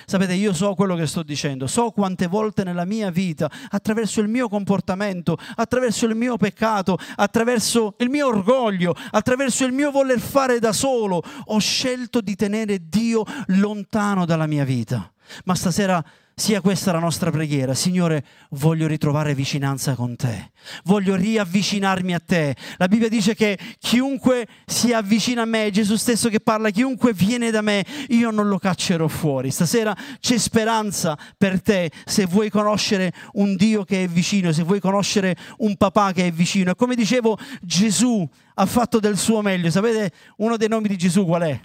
Sapete, 0.04 0.34
io 0.34 0.52
so 0.52 0.74
quello 0.74 0.94
che 0.94 1.06
sto 1.06 1.22
dicendo, 1.22 1.66
so 1.66 1.90
quante 1.90 2.26
volte 2.26 2.64
nella 2.64 2.84
mia 2.84 3.10
vita, 3.10 3.50
attraverso 3.70 4.20
il 4.20 4.28
mio 4.28 4.48
comportamento, 4.48 5.38
attraverso 5.56 6.06
il 6.06 6.14
mio 6.14 6.36
peccato, 6.36 6.98
attraverso 7.16 7.94
il 7.98 8.10
mio 8.10 8.26
orgoglio, 8.26 8.94
attraverso 9.10 9.64
il 9.64 9.72
mio 9.72 9.90
voler 9.90 10.20
fare 10.20 10.58
da 10.58 10.72
solo, 10.72 11.22
ho 11.44 11.58
scelto 11.58 12.20
di 12.20 12.36
tenere 12.36 12.88
Dio 12.88 13.24
lontano 13.46 14.24
dalla 14.24 14.46
mia 14.46 14.64
vita. 14.64 15.10
Ma 15.44 15.54
stasera 15.54 16.04
sia 16.38 16.60
questa 16.60 16.92
la 16.92 16.98
nostra 16.98 17.30
preghiera. 17.30 17.72
Signore, 17.72 18.22
voglio 18.50 18.86
ritrovare 18.86 19.34
vicinanza 19.34 19.94
con 19.94 20.16
te. 20.16 20.50
Voglio 20.84 21.14
riavvicinarmi 21.14 22.12
a 22.12 22.20
te. 22.20 22.54
La 22.76 22.88
Bibbia 22.88 23.08
dice 23.08 23.34
che 23.34 23.58
chiunque 23.78 24.46
si 24.66 24.92
avvicina 24.92 25.42
a 25.42 25.44
me, 25.46 25.70
Gesù 25.70 25.96
stesso 25.96 26.28
che 26.28 26.40
parla, 26.40 26.68
chiunque 26.68 27.14
viene 27.14 27.50
da 27.50 27.62
me, 27.62 27.82
io 28.08 28.30
non 28.30 28.48
lo 28.48 28.58
caccerò 28.58 29.08
fuori. 29.08 29.50
Stasera 29.50 29.96
c'è 30.20 30.36
speranza 30.36 31.16
per 31.38 31.62
te 31.62 31.90
se 32.04 32.26
vuoi 32.26 32.50
conoscere 32.50 33.14
un 33.32 33.56
Dio 33.56 33.84
che 33.84 34.04
è 34.04 34.06
vicino, 34.06 34.52
se 34.52 34.62
vuoi 34.62 34.78
conoscere 34.78 35.34
un 35.60 35.74
papà 35.76 36.12
che 36.12 36.26
è 36.26 36.30
vicino. 36.30 36.72
E 36.72 36.74
come 36.74 36.96
dicevo, 36.96 37.38
Gesù 37.62 38.28
ha 38.56 38.66
fatto 38.66 39.00
del 39.00 39.16
suo 39.16 39.40
meglio. 39.40 39.70
Sapete 39.70 40.12
uno 40.36 40.58
dei 40.58 40.68
nomi 40.68 40.88
di 40.88 40.98
Gesù 40.98 41.24
qual 41.24 41.42
è? 41.44 41.58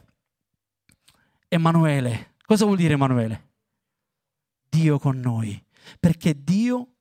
Emanuele. 1.49 2.35
Cosa 2.45 2.63
vuol 2.63 2.77
dire 2.77 2.93
Emanuele? 2.93 3.49
Dio 4.71 4.99
con 4.99 5.19
noi, 5.19 5.61
perché 5.99 6.41
Dio 6.41 6.93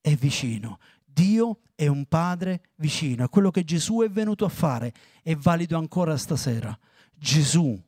è 0.00 0.14
vicino. 0.16 0.80
Dio 1.04 1.60
è 1.76 1.86
un 1.86 2.06
padre 2.06 2.70
vicino 2.76 3.24
e 3.24 3.28
quello 3.28 3.52
che 3.52 3.62
Gesù 3.62 4.02
è 4.02 4.10
venuto 4.10 4.44
a 4.44 4.48
fare 4.48 4.92
è 5.22 5.36
valido 5.36 5.78
ancora 5.78 6.16
stasera. 6.16 6.76
Gesù 7.14 7.80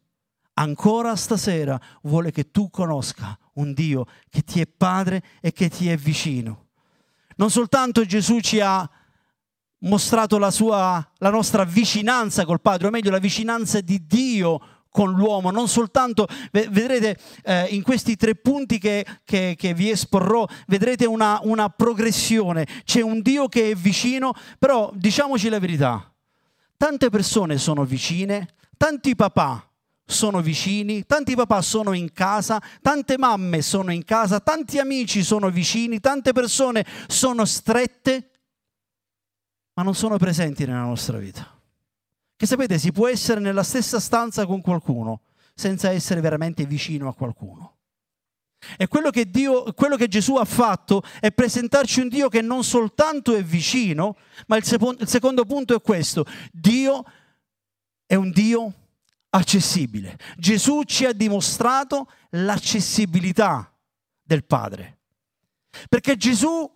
ancora 0.55 1.17
stasera 1.17 1.81
vuole 2.03 2.31
che 2.31 2.53
tu 2.53 2.71
conosca 2.71 3.37
un 3.55 3.73
Dio 3.73 4.07
che 4.29 4.43
ti 4.43 4.61
è 4.61 4.67
padre 4.67 5.23
e 5.41 5.53
che 5.53 5.69
ti 5.69 5.89
è 5.89 5.97
vicino. 5.97 6.69
Non 7.37 7.51
soltanto 7.51 8.05
Gesù 8.05 8.39
ci 8.39 8.61
ha 8.61 8.89
mostrato 9.79 10.39
la, 10.39 10.53
sua, 10.53 11.05
la 11.19 11.31
nostra 11.31 11.65
vicinanza 11.65 12.45
col 12.45 12.61
Padre, 12.61 12.87
o 12.87 12.91
meglio 12.91 13.11
la 13.11 13.19
vicinanza 13.19 13.81
di 13.81 14.07
Dio 14.07 14.61
con 14.95 15.13
l'uomo, 15.13 15.51
non 15.51 15.67
soltanto, 15.67 16.29
vedrete 16.53 17.19
eh, 17.43 17.67
in 17.71 17.83
questi 17.83 18.15
tre 18.15 18.37
punti 18.37 18.79
che, 18.79 19.05
che, 19.25 19.57
che 19.59 19.75
vi 19.75 19.91
esporrò, 19.91 20.47
vedrete 20.69 21.05
una, 21.05 21.41
una 21.43 21.69
progressione, 21.69 22.65
c'è 22.85 23.01
un 23.01 23.21
Dio 23.21 23.49
che 23.49 23.73
è 23.73 23.75
vicino, 23.75 24.33
però 24.57 24.93
diciamoci 24.95 25.49
la 25.49 25.59
verità, 25.59 26.15
tante 26.77 27.11
persone 27.11 27.59
sono 27.59 27.85
vicine, 27.85 28.55
tanti 28.77 29.17
papà 29.17 29.69
sono 30.05 30.41
vicini, 30.41 31.05
tanti 31.05 31.35
papà 31.35 31.61
sono 31.61 31.93
in 31.93 32.13
casa, 32.13 32.63
tante 32.81 33.19
mamme 33.19 33.63
sono 33.63 33.91
in 33.91 34.05
casa, 34.05 34.39
tanti 34.39 34.79
amici 34.79 35.25
sono 35.25 35.51
vicini, 35.51 35.99
tante 35.99 36.33
persone 36.33 36.87
sono 37.09 37.45
strette, 37.45 38.31
ma 39.73 39.83
non 39.83 39.97
sono 39.97 40.19
presenti 40.19 40.65
nella 40.65 40.83
nostra 40.83 41.19
vita. 41.19 41.54
Che 42.37 42.47
sapete, 42.47 42.79
si 42.79 42.93
può 42.93 43.09
essere 43.09 43.41
nella 43.41 43.63
stessa 43.63 44.01
stanza 44.01 44.47
con 44.47 44.61
qualcuno 44.61 45.23
senza 45.55 45.91
essere 45.91 46.21
veramente 46.21 46.67
vicino 46.67 47.09
a 47.09 47.15
qualcuno. 47.15 47.77
E 48.77 48.89
quello 48.89 49.11
che, 49.11 49.31
Dio, 49.31 49.73
quello 49.75 49.97
che 49.97 50.09
Gesù 50.09 50.37
ha 50.37 50.45
fatto 50.45 51.03
è 51.21 51.31
presentarci 51.31 52.01
un 52.01 52.09
Dio 52.09 52.29
che 52.29 52.41
non 52.41 52.65
soltanto 52.65 53.37
è 53.37 53.43
vicino, 53.43 54.17
ma 54.47 54.57
il, 54.57 54.65
sepo- 54.65 54.97
il 54.99 55.07
secondo 55.07 55.45
punto 55.45 55.75
è 55.75 55.81
questo. 55.81 56.25
Dio 56.51 57.05
è 58.07 58.15
un 58.15 58.31
Dio 58.31 58.73
accessibile. 59.31 60.19
Gesù 60.37 60.83
ci 60.85 61.05
ha 61.05 61.13
dimostrato 61.13 62.11
l'accessibilità 62.31 63.73
del 64.23 64.45
Padre. 64.45 64.99
Perché 65.89 66.17
Gesù 66.17 66.71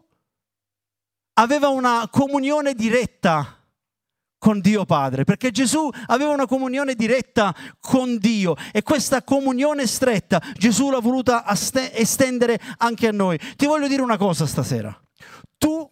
aveva 1.34 1.68
una 1.68 2.08
comunione 2.10 2.74
diretta 2.74 3.57
con 4.38 4.60
Dio 4.60 4.84
Padre, 4.84 5.24
perché 5.24 5.50
Gesù 5.50 5.88
aveva 6.06 6.32
una 6.32 6.46
comunione 6.46 6.94
diretta 6.94 7.54
con 7.80 8.18
Dio 8.18 8.54
e 8.72 8.82
questa 8.82 9.22
comunione 9.22 9.86
stretta 9.86 10.40
Gesù 10.54 10.90
l'ha 10.90 11.00
voluta 11.00 11.44
estendere 11.92 12.58
anche 12.78 13.08
a 13.08 13.12
noi. 13.12 13.38
Ti 13.56 13.66
voglio 13.66 13.88
dire 13.88 14.02
una 14.02 14.16
cosa 14.16 14.46
stasera, 14.46 14.96
tu 15.58 15.90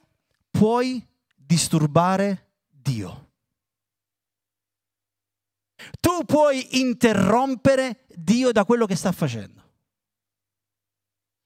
puoi 0.51 1.05
disturbare 1.35 2.53
Dio. 2.71 3.25
Tu 6.01 6.25
puoi 6.25 6.81
interrompere 6.81 8.07
Dio 8.09 8.53
da 8.53 8.65
quello 8.65 8.87
che 8.87 8.97
sta 8.97 9.13
facendo. 9.13 9.63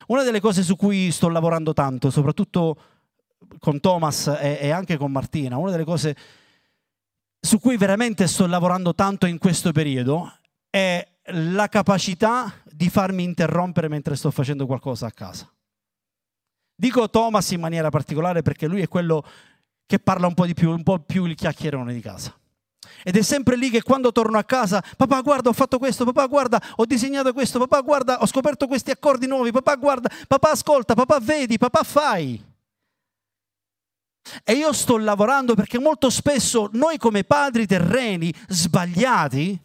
Una 0.07 0.23
delle 0.23 0.41
cose 0.41 0.63
su 0.63 0.77
cui 0.77 1.11
sto 1.11 1.29
lavorando 1.29 1.73
tanto, 1.73 2.11
soprattutto 2.11 2.77
con 3.59 3.81
Thomas 3.81 4.27
e, 4.41 4.71
anche 4.71 4.97
con 4.97 5.13
Martina, 5.13 5.57
una 5.57 5.71
delle 5.71 5.85
cose 5.85 6.17
su 7.41 7.59
cui 7.59 7.77
veramente 7.77 8.27
sto 8.27 8.47
lavorando 8.47 8.95
tanto 8.95 9.27
in 9.27 9.39
questo 9.39 9.73
periodo 9.73 10.33
è 10.69 11.07
la 11.33 11.69
capacità 11.69 12.53
di 12.65 12.91
farmi 12.91 13.25
interrompere 13.25 13.89
mentre 13.89 14.17
sto 14.17 14.31
facendo 14.31 14.67
qualcosa 14.67 15.07
a 15.07 15.13
casa. 15.13 15.51
Dico 16.75 17.09
Thomas 17.11 17.51
in 17.51 17.61
maniera 17.61 17.91
particolare 17.91 18.43
perché 18.43 18.67
lui 18.67 18.81
è 18.81 18.89
quello 18.89 19.25
che 19.87 19.99
parla 19.99 20.27
un 20.27 20.35
po' 20.35 20.47
di 20.47 20.55
più, 20.55 20.71
un 20.71 20.83
po' 20.83 20.99
più 21.01 21.25
il 21.27 21.35
chiacchierone 21.35 21.93
di 21.93 22.01
casa. 22.01 22.35
Ed 23.03 23.17
è 23.17 23.23
sempre 23.23 23.57
lì 23.57 23.71
che 23.71 23.83
quando 23.83 24.13
torno 24.13 24.39
a 24.39 24.45
casa, 24.45 24.83
papà 24.97 25.21
guarda 25.21 25.49
ho 25.49 25.53
fatto 25.53 25.79
questo, 25.79 26.05
papà 26.05 26.27
guarda 26.27 26.61
ho 26.77 26.85
disegnato 26.85 27.33
questo, 27.33 27.59
papà 27.59 27.81
guarda 27.81 28.21
ho 28.21 28.27
scoperto 28.27 28.67
questi 28.67 28.91
accordi 28.91 29.27
nuovi, 29.27 29.51
papà 29.51 29.77
guarda, 29.77 30.11
papà 30.27 30.51
ascolta, 30.51 30.95
papà 30.95 31.19
vedi, 31.21 31.59
papà 31.59 31.83
fai. 31.83 32.50
E 34.45 34.53
io 34.53 34.73
sto 34.73 34.99
lavorando 34.99 35.55
perché 35.55 35.79
molto 35.79 36.11
spesso 36.11 36.69
noi 36.73 36.99
come 36.99 37.25
padri 37.25 37.67
terreni 37.67 38.33
sbagliati 38.49 39.61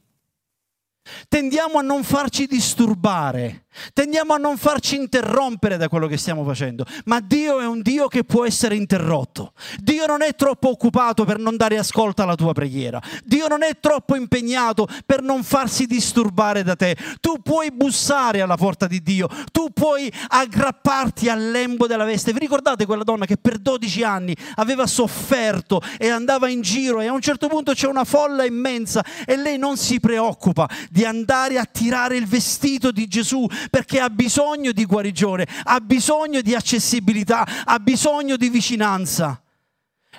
tendiamo 1.28 1.78
a 1.78 1.82
non 1.82 2.04
farci 2.04 2.48
disturbare 2.48 3.65
Tendiamo 3.94 4.34
a 4.34 4.38
non 4.38 4.58
farci 4.58 4.96
interrompere 4.96 5.78
da 5.78 5.88
quello 5.90 6.08
che 6.08 6.18
stiamo 6.18 6.44
facendo, 6.44 6.86
ma 7.06 7.20
Dio 7.20 7.60
è 7.60 7.66
un 7.66 7.82
Dio 7.82 8.08
che 8.08 8.24
può 8.24 8.46
essere 8.46 8.76
interrotto. 8.76 9.54
Dio 9.78 10.06
non 10.06 10.22
è 10.22 10.36
troppo 10.36 10.70
occupato 10.70 11.26
per 11.26 11.38
non 11.38 11.58
dare 11.58 11.78
ascolto 11.78 12.22
alla 12.22 12.36
tua 12.36 12.54
preghiera. 12.54 13.02
Dio 13.24 13.48
non 13.48 13.64
è 13.64 13.80
troppo 13.80 14.16
impegnato 14.16 14.88
per 15.06 15.22
non 15.22 15.44
farsi 15.44 15.86
disturbare 15.86 16.64
da 16.64 16.76
te. 16.76 16.96
Tu 17.20 17.42
puoi 17.42 17.72
bussare 17.72 18.42
alla 18.42 18.58
porta 18.58 18.88
di 18.88 19.02
Dio, 19.02 19.28
tu 19.52 19.72
puoi 19.72 20.12
aggrapparti 20.28 21.30
al 21.30 21.52
lembo 21.52 21.88
della 21.88 22.06
veste. 22.06 22.34
Vi 22.34 22.40
ricordate 22.40 22.86
quella 22.86 23.04
donna 23.04 23.26
che 23.26 23.38
per 23.38 23.58
12 23.58 24.04
anni 24.04 24.36
aveva 24.56 24.88
sofferto 24.88 25.82
e 25.98 26.10
andava 26.10 26.50
in 26.50 26.62
giro 26.62 27.02
e 27.02 27.08
a 27.08 27.14
un 27.14 27.22
certo 27.22 27.48
punto 27.48 27.74
c'è 27.74 27.88
una 27.88 28.04
folla 28.04 28.46
immensa 28.46 29.04
e 29.26 29.36
lei 29.36 29.58
non 29.58 29.78
si 29.78 30.00
preoccupa 30.00 30.70
di 30.90 31.04
andare 31.06 31.58
a 31.58 31.66
tirare 31.66 32.18
il 32.18 32.26
vestito 32.26 32.92
di 32.92 33.08
Gesù 33.08 33.48
perché 33.70 34.00
ha 34.00 34.10
bisogno 34.10 34.72
di 34.72 34.86
guarigione, 34.86 35.48
ha 35.64 35.80
bisogno 35.80 36.42
di 36.42 36.56
accessibilità, 36.56 37.46
ha 37.66 37.80
bisogno 37.80 38.38
di 38.38 38.50
vicinanza. 38.50 39.42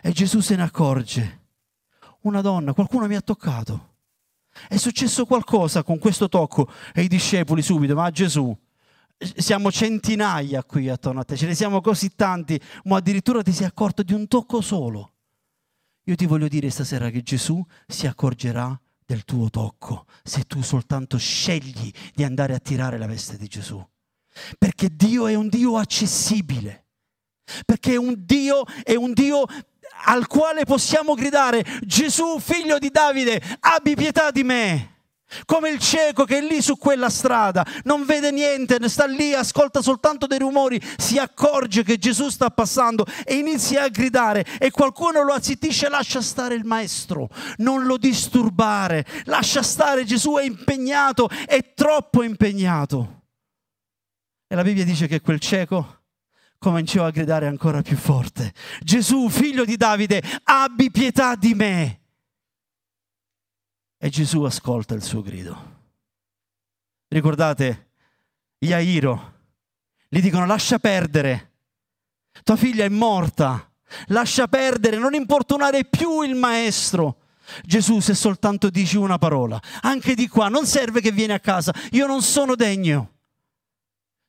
E 0.03 0.13
Gesù 0.13 0.41
se 0.41 0.57
ne 0.57 0.63
accorge. 0.63 1.45
Una 2.23 2.41
donna, 2.41 2.73
qualcuno 2.73 3.07
mi 3.07 3.17
ha 3.17 3.21
toccato. 3.21 3.95
È 4.69 4.77
successo 4.77 5.27
qualcosa 5.27 5.83
con 5.83 5.99
questo 5.99 6.29
tocco 6.29 6.71
e 6.95 7.03
i 7.03 7.09
discepoli 7.09 7.63
subito, 7.63 7.95
ma 7.95 8.11
Gesù, 8.11 8.57
siamo 9.19 9.71
centinaia 9.71 10.63
qui 10.65 10.89
attorno 10.89 11.21
a 11.21 11.25
te, 11.25 11.37
ce 11.37 11.47
ne 11.47 11.55
siamo 11.55 11.81
così 11.81 12.15
tanti, 12.15 12.61
ma 12.85 12.97
addirittura 12.97 13.43
ti 13.43 13.53
sei 13.53 13.67
accorto 13.67 14.03
di 14.03 14.13
un 14.13 14.27
tocco 14.29 14.61
solo. 14.61 15.13
Io 16.05 16.15
ti 16.15 16.27
voglio 16.27 16.49
dire 16.49 16.71
stasera 16.71 17.11
che 17.11 17.23
Gesù 17.23 17.65
si 17.87 18.07
accorgerà 18.07 18.79
del 19.07 19.25
tuo 19.25 19.49
tocco 19.49 20.07
se 20.25 20.43
tu 20.43 20.61
soltanto 20.63 21.17
scegli 21.17 21.91
di 22.13 22.25
andare 22.25 22.55
a 22.55 22.59
tirare 22.59 22.99
la 22.99 23.07
veste 23.07 23.39
di 23.39 23.47
Gesù. 23.47 23.83
Perché 24.59 24.89
Dio 24.93 25.29
è 25.29 25.35
un 25.35 25.49
Dio 25.49 25.79
accessibile. 25.79 26.89
Perché 27.65 27.97
un 27.97 28.15
Dio, 28.19 28.65
è 28.83 28.97
un 28.97 29.13
Dio 29.13 29.47
al 30.07 30.27
quale 30.27 30.65
possiamo 30.65 31.15
gridare 31.15 31.65
Gesù, 31.83 32.39
figlio 32.41 32.79
di 32.79 32.91
Davide, 32.91 33.41
abbi 33.61 33.95
pietà 33.95 34.31
di 34.31 34.43
me. 34.43 34.96
Come 35.45 35.71
il 35.71 35.81
cieco 35.81 36.25
che 36.25 36.39
è 36.39 36.41
lì 36.41 36.63
su 36.63 36.77
quella 36.79 37.11
strada, 37.11 37.67
non 37.83 38.05
vede 38.05 38.31
niente, 38.31 38.89
sta 38.89 39.07
lì, 39.07 39.35
ascolta 39.35 39.83
soltanto 39.83 40.27
dei 40.27 40.39
rumori, 40.39 40.81
si 40.97 41.19
accorge 41.19 41.83
che 41.83 41.99
Gesù 41.99 42.29
sta 42.29 42.51
passando 42.51 43.05
e 43.25 43.35
inizia 43.35 43.83
a 43.83 43.89
gridare 43.89 44.45
e 44.59 44.71
qualcuno 44.71 45.23
lo 45.23 45.33
azzittisce, 45.33 45.89
lascia 45.89 46.23
stare 46.23 46.55
il 46.55 46.65
maestro, 46.65 47.29
non 47.57 47.85
lo 47.85 47.97
disturbare, 47.97 49.05
lascia 49.25 49.63
stare, 49.63 50.05
Gesù 50.05 50.35
è 50.35 50.45
impegnato, 50.45 51.29
è 51.47 51.73
troppo 51.75 52.23
impegnato. 52.23 53.23
E 54.47 54.55
la 54.55 54.63
Bibbia 54.63 54.85
dice 54.85 55.09
che 55.09 55.21
quel 55.21 55.41
cieco 55.41 56.03
cominciò 56.57 57.05
a 57.05 57.11
gridare 57.11 57.49
ancora 57.49 57.83
più 57.83 57.97
forte, 57.97 58.53
Gesù, 58.81 59.29
figlio 59.29 59.65
di 59.65 59.77
Davide, 59.77 60.23
abbi 60.45 60.93
pietà 60.93 61.35
di 61.35 61.55
me. 61.55 62.01
E 64.07 64.09
Gesù 64.09 64.43
ascolta 64.43 64.95
il 64.95 65.03
suo 65.03 65.21
grido. 65.21 65.81
Ricordate, 67.09 67.91
Iairo, 68.59 69.33
gli 70.07 70.21
dicono 70.21 70.47
lascia 70.47 70.79
perdere, 70.79 71.55
tua 72.45 72.55
figlia 72.55 72.85
è 72.85 72.89
morta, 72.89 73.69
lascia 74.07 74.47
perdere, 74.47 74.97
non 74.97 75.15
importunare 75.15 75.87
più 75.87 76.23
il 76.23 76.37
maestro. 76.37 77.23
Gesù, 77.65 77.99
se 77.99 78.15
soltanto 78.15 78.71
dici 78.71 78.97
una 78.97 79.19
parola, 79.19 79.61
anche 79.81 80.15
di 80.15 80.29
qua, 80.29 80.47
non 80.47 80.67
serve 80.67 81.01
che 81.01 81.11
vieni 81.11 81.33
a 81.33 81.41
casa, 81.41 81.75
io 81.91 82.07
non 82.07 82.23
sono 82.23 82.55
degno. 82.55 83.15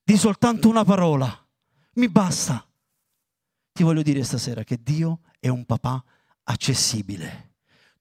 Di 0.01 0.17
soltanto 0.17 0.69
una 0.69 0.85
parola, 0.85 1.47
mi 1.93 2.09
basta. 2.09 2.67
Ti 3.73 3.83
voglio 3.83 4.01
dire 4.01 4.23
stasera 4.23 4.63
che 4.63 4.79
Dio 4.81 5.19
è 5.39 5.49
un 5.49 5.65
papà 5.65 6.03
accessibile. 6.45 7.46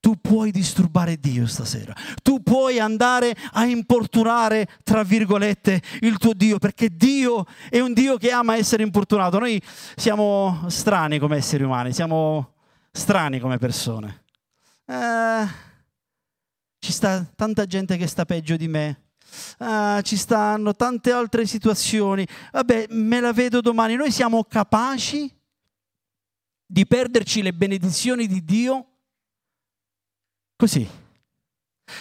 Tu 0.00 0.20
puoi 0.20 0.50
disturbare 0.50 1.18
Dio 1.18 1.46
stasera. 1.46 1.94
Tu 2.22 2.42
puoi 2.42 2.78
andare 2.78 3.34
a 3.52 3.64
importunare, 3.64 4.68
tra 4.82 5.02
virgolette, 5.02 5.82
il 6.00 6.18
tuo 6.18 6.32
Dio, 6.32 6.58
perché 6.58 6.88
Dio 6.94 7.44
è 7.68 7.80
un 7.80 7.92
Dio 7.92 8.16
che 8.16 8.30
ama 8.30 8.56
essere 8.56 8.82
importunato. 8.82 9.38
Noi 9.38 9.60
siamo 9.96 10.64
strani 10.68 11.18
come 11.18 11.36
esseri 11.36 11.64
umani, 11.64 11.92
siamo 11.92 12.54
strani 12.92 13.40
come 13.40 13.58
persone. 13.58 14.24
Eh, 14.86 15.46
ci 16.78 16.92
sta 16.92 17.26
tanta 17.34 17.66
gente 17.66 17.96
che 17.96 18.06
sta 18.06 18.24
peggio 18.24 18.56
di 18.56 18.68
me. 18.68 19.00
Uh, 19.58 20.00
ci 20.02 20.16
stanno 20.16 20.74
tante 20.74 21.10
altre 21.10 21.46
situazioni. 21.46 22.26
Vabbè, 22.52 22.86
me 22.90 23.20
la 23.20 23.32
vedo 23.32 23.60
domani. 23.60 23.96
Noi 23.96 24.10
siamo 24.10 24.44
capaci 24.44 25.30
di 26.64 26.86
perderci 26.86 27.42
le 27.42 27.52
benedizioni 27.52 28.26
di 28.26 28.44
Dio 28.44 28.95
Così. 30.56 30.88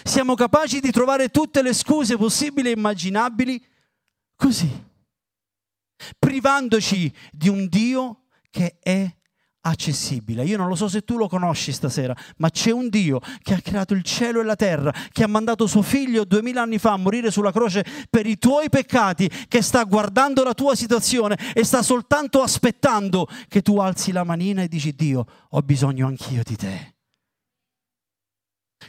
Siamo 0.03 0.33
capaci 0.33 0.79
di 0.79 0.91
trovare 0.91 1.29
tutte 1.29 1.61
le 1.61 1.73
scuse 1.73 2.17
possibili 2.17 2.69
e 2.69 2.71
immaginabili 2.71 3.63
così, 4.35 4.69
privandoci 6.17 7.13
di 7.31 7.49
un 7.49 7.67
Dio 7.67 8.23
che 8.49 8.77
è 8.81 9.13
accessibile. 9.61 10.43
Io 10.43 10.57
non 10.57 10.67
lo 10.67 10.75
so 10.75 10.87
se 10.87 11.03
tu 11.03 11.17
lo 11.17 11.27
conosci 11.27 11.71
stasera, 11.71 12.15
ma 12.37 12.49
c'è 12.49 12.71
un 12.71 12.89
Dio 12.89 13.19
che 13.41 13.53
ha 13.53 13.61
creato 13.61 13.93
il 13.93 14.03
cielo 14.03 14.41
e 14.41 14.43
la 14.43 14.55
terra, 14.55 14.93
che 15.11 15.23
ha 15.23 15.27
mandato 15.27 15.67
suo 15.67 15.81
figlio 15.81 16.23
duemila 16.23 16.61
anni 16.61 16.77
fa 16.77 16.93
a 16.93 16.97
morire 16.97 17.29
sulla 17.29 17.51
croce 17.51 17.85
per 18.09 18.25
i 18.25 18.37
tuoi 18.37 18.69
peccati, 18.69 19.29
che 19.47 19.61
sta 19.61 19.83
guardando 19.83 20.43
la 20.43 20.53
tua 20.53 20.75
situazione 20.75 21.37
e 21.53 21.63
sta 21.63 21.83
soltanto 21.83 22.41
aspettando 22.41 23.27
che 23.47 23.61
tu 23.61 23.77
alzi 23.77 24.11
la 24.11 24.23
manina 24.23 24.61
e 24.63 24.67
dici 24.67 24.93
Dio, 24.95 25.25
ho 25.49 25.61
bisogno 25.61 26.07
anch'io 26.07 26.41
di 26.43 26.55
te. 26.55 26.94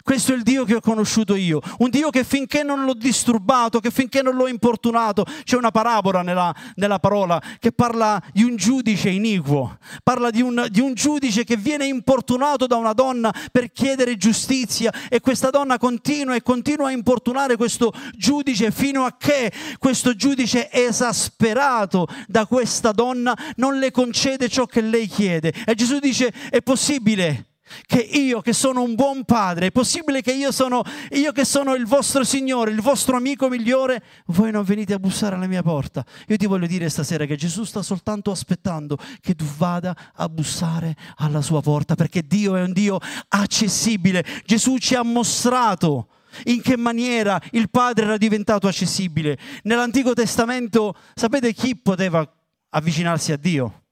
Questo 0.03 0.33
è 0.33 0.37
il 0.37 0.43
Dio 0.43 0.65
che 0.65 0.77
ho 0.77 0.81
conosciuto 0.81 1.35
io, 1.35 1.61
un 1.79 1.91
Dio 1.91 2.11
che 2.11 2.25
finché 2.25 2.63
non 2.63 2.85
l'ho 2.85 2.95
disturbato, 2.95 3.81
che 3.81 3.91
finché 3.91 4.23
non 4.23 4.35
l'ho 4.35 4.49
importunato, 4.49 5.25
c'è 5.45 5.57
una 5.57 5.71
parabola 5.71 6.23
nella, 6.23 6.55
nella 6.77 6.99
parola 6.99 7.41
che 7.59 7.73
parla 7.73 8.23
di 8.33 8.43
un 8.43 8.57
giudice 8.57 9.11
iniquo, 9.11 9.79
parla 10.03 10.31
di 10.31 10.43
un, 10.43 10.67
di 10.71 10.81
un 10.81 10.95
giudice 10.95 11.45
che 11.45 11.57
viene 11.57 11.87
importunato 11.87 12.67
da 12.67 12.77
una 12.77 12.93
donna 12.93 13.33
per 13.51 13.73
chiedere 13.73 14.17
giustizia 14.17 14.93
e 15.09 15.21
questa 15.21 15.51
donna 15.51 15.79
continua 15.79 16.35
e 16.35 16.43
continua 16.43 16.89
a 16.89 16.93
importunare 16.93 17.57
questo 17.57 17.93
giudice 18.17 18.71
fino 18.71 19.05
a 19.05 19.17
che 19.19 19.53
questo 19.79 20.15
giudice 20.15 20.71
esasperato 20.71 22.07
da 22.27 22.47
questa 22.47 22.93
donna 22.93 23.37
non 23.57 23.79
le 23.79 23.91
concede 23.91 24.49
ciò 24.49 24.67
che 24.67 24.81
lei 24.81 25.07
chiede. 25.07 25.53
E 25.65 25.75
Gesù 25.75 25.99
dice 25.99 26.33
è 26.51 26.63
possibile 26.63 27.56
che 27.85 27.99
io 27.99 28.41
che 28.41 28.53
sono 28.53 28.83
un 28.83 28.95
buon 28.95 29.25
padre, 29.25 29.67
è 29.67 29.73
possibile 29.73 30.23
che 30.23 30.33
io 30.33 30.53
sono 30.53 30.83
io 31.11 31.33
che 31.33 31.45
sono 31.45 31.75
il 31.75 31.87
vostro 31.87 32.25
Signore, 32.25 32.71
il 32.71 32.81
vostro 32.81 33.17
amico 33.17 33.49
migliore, 33.49 34.03
voi 34.27 34.51
non 34.51 34.65
venite 34.65 34.95
a 34.95 34.99
bussare 34.99 35.35
alla 35.35 35.47
mia 35.47 35.62
porta. 35.62 36.05
Io 36.29 36.37
ti 36.37 36.47
voglio 36.47 36.67
dire 36.67 36.89
stasera 36.89 37.25
che 37.25 37.37
Gesù 37.37 37.65
sta 37.65 37.83
soltanto 37.83 38.31
aspettando 38.31 38.99
che 39.21 39.35
tu 39.35 39.45
vada 39.45 39.97
a 40.15 40.29
bussare 40.29 40.95
alla 41.17 41.43
sua 41.43 41.61
porta, 41.61 41.95
perché 41.95 42.27
Dio 42.27 42.57
è 42.57 42.62
un 42.62 42.73
Dio 42.73 42.99
accessibile. 43.29 44.25
Gesù 44.45 44.79
ci 44.79 44.95
ha 44.95 45.03
mostrato 45.03 46.09
in 46.45 46.61
che 46.61 46.77
maniera 46.77 47.41
il 47.53 47.71
Padre 47.71 48.05
era 48.05 48.17
diventato 48.17 48.69
accessibile. 48.69 49.39
Nell'Antico 49.62 50.12
Testamento 50.12 50.95
sapete 51.15 51.53
chi 51.53 51.77
poteva 51.77 52.29
avvicinarsi 52.71 53.33
a 53.33 53.37
Dio? 53.37 53.86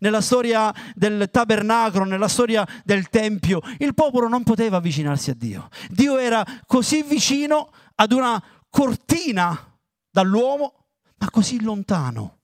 Nella 0.00 0.20
storia 0.20 0.72
del 0.94 1.28
tabernacolo, 1.30 2.04
nella 2.04 2.28
storia 2.28 2.66
del 2.84 3.08
Tempio, 3.08 3.60
il 3.78 3.94
popolo 3.94 4.28
non 4.28 4.42
poteva 4.42 4.78
avvicinarsi 4.78 5.30
a 5.30 5.34
Dio. 5.34 5.68
Dio 5.88 6.18
era 6.18 6.44
così 6.66 7.02
vicino 7.02 7.70
ad 7.94 8.12
una 8.12 8.42
cortina 8.68 9.78
dall'uomo, 10.10 10.86
ma 11.18 11.30
così 11.30 11.62
lontano. 11.62 12.38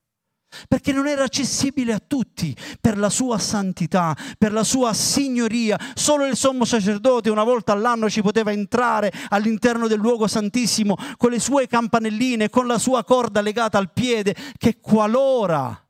Perché 0.67 0.91
non 0.91 1.07
era 1.07 1.25
accessibile 1.25 1.93
a 1.93 1.99
tutti 1.99 2.55
per 2.81 2.97
la 2.97 3.09
sua 3.09 3.37
santità, 3.37 4.17
per 4.37 4.51
la 4.51 4.63
sua 4.63 4.93
signoria. 4.93 5.77
Solo 5.93 6.25
il 6.25 6.35
sommo 6.35 6.65
sacerdote 6.65 7.29
una 7.29 7.43
volta 7.43 7.71
all'anno 7.71 8.09
ci 8.09 8.23
poteva 8.23 8.51
entrare 8.51 9.11
all'interno 9.29 9.87
del 9.87 9.99
luogo 9.99 10.25
santissimo 10.27 10.95
con 11.17 11.29
le 11.29 11.39
sue 11.39 11.67
campanelline, 11.67 12.49
con 12.49 12.65
la 12.65 12.79
sua 12.79 13.03
corda 13.03 13.41
legata 13.41 13.77
al 13.77 13.91
piede, 13.93 14.35
che 14.57 14.79
qualora 14.79 15.88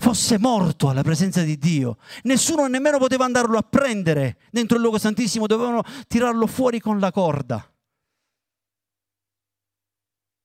fosse 0.00 0.38
morto 0.38 0.88
alla 0.88 1.02
presenza 1.02 1.42
di 1.42 1.58
Dio. 1.58 1.98
Nessuno 2.22 2.66
nemmeno 2.66 2.98
poteva 2.98 3.26
andarlo 3.26 3.58
a 3.58 3.62
prendere 3.62 4.38
dentro 4.50 4.76
il 4.76 4.82
luogo 4.82 4.98
santissimo, 4.98 5.46
dovevano 5.46 5.82
tirarlo 6.08 6.46
fuori 6.46 6.80
con 6.80 6.98
la 6.98 7.12
corda. 7.12 7.70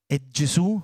E 0.08 0.22
Gesù 0.28 0.80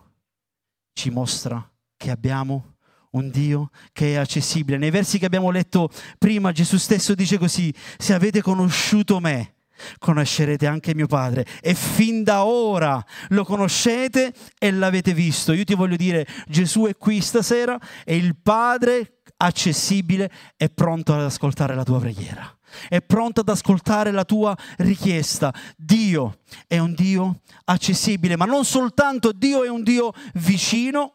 ci 0.93 1.09
mostra 1.09 1.69
che 1.97 2.09
abbiamo 2.09 2.77
un 3.11 3.29
Dio 3.29 3.69
che 3.91 4.13
è 4.13 4.15
accessibile. 4.15 4.77
Nei 4.77 4.89
versi 4.89 5.19
che 5.19 5.25
abbiamo 5.25 5.51
letto 5.51 5.89
prima 6.17 6.53
Gesù 6.53 6.77
stesso 6.77 7.13
dice 7.13 7.37
così, 7.37 7.73
se 7.97 8.13
avete 8.13 8.41
conosciuto 8.41 9.19
me, 9.19 9.55
conoscerete 9.99 10.67
anche 10.67 10.95
mio 10.95 11.07
Padre 11.07 11.45
e 11.61 11.73
fin 11.73 12.23
da 12.23 12.45
ora 12.45 13.03
lo 13.29 13.43
conoscete 13.43 14.33
e 14.57 14.71
l'avete 14.71 15.13
visto. 15.13 15.53
Io 15.53 15.63
ti 15.63 15.75
voglio 15.75 15.95
dire, 15.95 16.25
Gesù 16.47 16.85
è 16.85 16.95
qui 16.97 17.21
stasera 17.21 17.79
e 18.03 18.15
il 18.15 18.35
Padre 18.41 19.21
accessibile 19.37 20.31
è 20.55 20.69
pronto 20.69 21.13
ad 21.13 21.21
ascoltare 21.21 21.75
la 21.75 21.83
tua 21.83 21.99
preghiera. 21.99 22.55
È 22.87 23.01
pronto 23.01 23.41
ad 23.41 23.49
ascoltare 23.49 24.11
la 24.11 24.23
tua 24.23 24.55
richiesta. 24.77 25.53
Dio 25.75 26.39
è 26.67 26.77
un 26.77 26.93
Dio 26.93 27.41
accessibile, 27.65 28.37
ma 28.37 28.45
non 28.45 28.63
soltanto 28.63 29.31
Dio 29.31 29.63
è 29.63 29.69
un 29.69 29.83
Dio 29.83 30.13
vicino, 30.35 31.13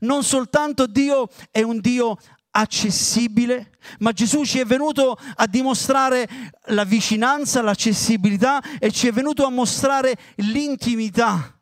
non 0.00 0.22
soltanto 0.24 0.86
Dio 0.86 1.28
è 1.50 1.62
un 1.62 1.80
Dio 1.80 2.16
accessibile, 2.50 3.78
ma 4.00 4.12
Gesù 4.12 4.44
ci 4.44 4.58
è 4.58 4.64
venuto 4.64 5.16
a 5.34 5.46
dimostrare 5.46 6.28
la 6.66 6.84
vicinanza, 6.84 7.62
l'accessibilità 7.62 8.62
e 8.78 8.90
ci 8.90 9.08
è 9.08 9.12
venuto 9.12 9.44
a 9.44 9.50
mostrare 9.50 10.16
l'intimità 10.36 11.58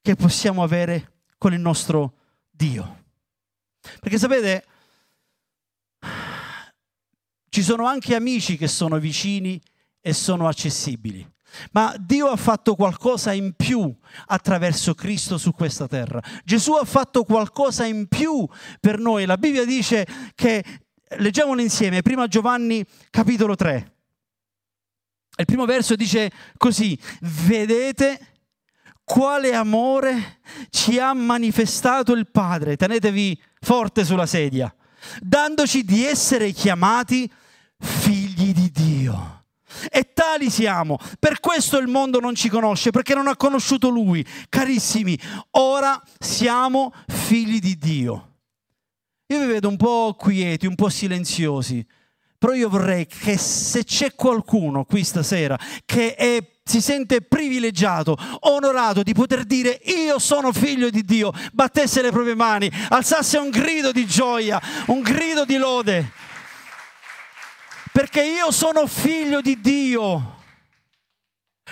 che 0.00 0.14
possiamo 0.14 0.62
avere 0.62 1.14
con 1.38 1.52
il 1.52 1.60
nostro 1.60 2.14
Dio. 2.50 3.04
Perché 4.00 4.18
sapete, 4.18 4.64
ci 7.48 7.62
sono 7.62 7.86
anche 7.86 8.14
amici 8.14 8.56
che 8.56 8.68
sono 8.68 8.98
vicini 8.98 9.60
e 10.00 10.12
sono 10.12 10.46
accessibili. 10.48 11.26
Ma 11.72 11.94
Dio 11.98 12.28
ha 12.28 12.36
fatto 12.36 12.74
qualcosa 12.74 13.32
in 13.32 13.54
più 13.54 13.94
attraverso 14.26 14.94
Cristo 14.94 15.38
su 15.38 15.52
questa 15.52 15.86
terra. 15.86 16.20
Gesù 16.44 16.72
ha 16.72 16.84
fatto 16.84 17.24
qualcosa 17.24 17.84
in 17.84 18.08
più 18.08 18.46
per 18.80 18.98
noi. 18.98 19.26
La 19.26 19.36
Bibbia 19.36 19.64
dice 19.64 20.06
che, 20.34 20.64
leggiamolo 21.18 21.60
insieme, 21.60 22.02
prima 22.02 22.26
Giovanni 22.26 22.84
capitolo 23.10 23.54
3. 23.54 23.94
Il 25.38 25.44
primo 25.44 25.66
verso 25.66 25.96
dice 25.96 26.30
così, 26.56 26.98
vedete 27.20 28.34
quale 29.04 29.54
amore 29.54 30.40
ci 30.70 30.98
ha 30.98 31.12
manifestato 31.12 32.12
il 32.12 32.28
Padre, 32.28 32.76
tenetevi 32.76 33.40
forte 33.60 34.04
sulla 34.04 34.26
sedia, 34.26 34.74
dandoci 35.20 35.84
di 35.84 36.04
essere 36.04 36.50
chiamati 36.52 37.30
figli. 37.78 38.35
E 39.90 40.12
tali 40.12 40.50
siamo. 40.50 40.98
Per 41.18 41.40
questo 41.40 41.78
il 41.78 41.88
mondo 41.88 42.20
non 42.20 42.34
ci 42.34 42.48
conosce, 42.48 42.90
perché 42.90 43.14
non 43.14 43.26
ha 43.28 43.36
conosciuto 43.36 43.88
Lui. 43.88 44.24
Carissimi, 44.48 45.18
ora 45.52 46.00
siamo 46.18 46.92
figli 47.06 47.58
di 47.58 47.76
Dio. 47.76 48.30
Io 49.28 49.40
vi 49.40 49.46
vedo 49.46 49.68
un 49.68 49.76
po' 49.76 50.14
quieti, 50.16 50.66
un 50.66 50.76
po' 50.76 50.88
silenziosi, 50.88 51.84
però 52.38 52.52
io 52.52 52.68
vorrei 52.68 53.06
che 53.06 53.36
se 53.36 53.82
c'è 53.82 54.14
qualcuno 54.14 54.84
qui 54.84 55.02
stasera 55.02 55.58
che 55.84 56.14
è, 56.14 56.38
si 56.62 56.80
sente 56.80 57.22
privilegiato, 57.22 58.16
onorato 58.40 59.02
di 59.02 59.14
poter 59.14 59.42
dire 59.44 59.80
io 59.84 60.20
sono 60.20 60.52
figlio 60.52 60.90
di 60.90 61.02
Dio, 61.02 61.32
battesse 61.52 62.02
le 62.02 62.12
proprie 62.12 62.36
mani, 62.36 62.70
alzasse 62.90 63.38
un 63.38 63.50
grido 63.50 63.90
di 63.90 64.06
gioia, 64.06 64.60
un 64.86 65.00
grido 65.00 65.44
di 65.44 65.56
lode 65.56 66.12
perché 67.96 68.22
io 68.22 68.50
sono 68.50 68.86
figlio 68.86 69.40
di 69.40 69.58
Dio. 69.58 70.34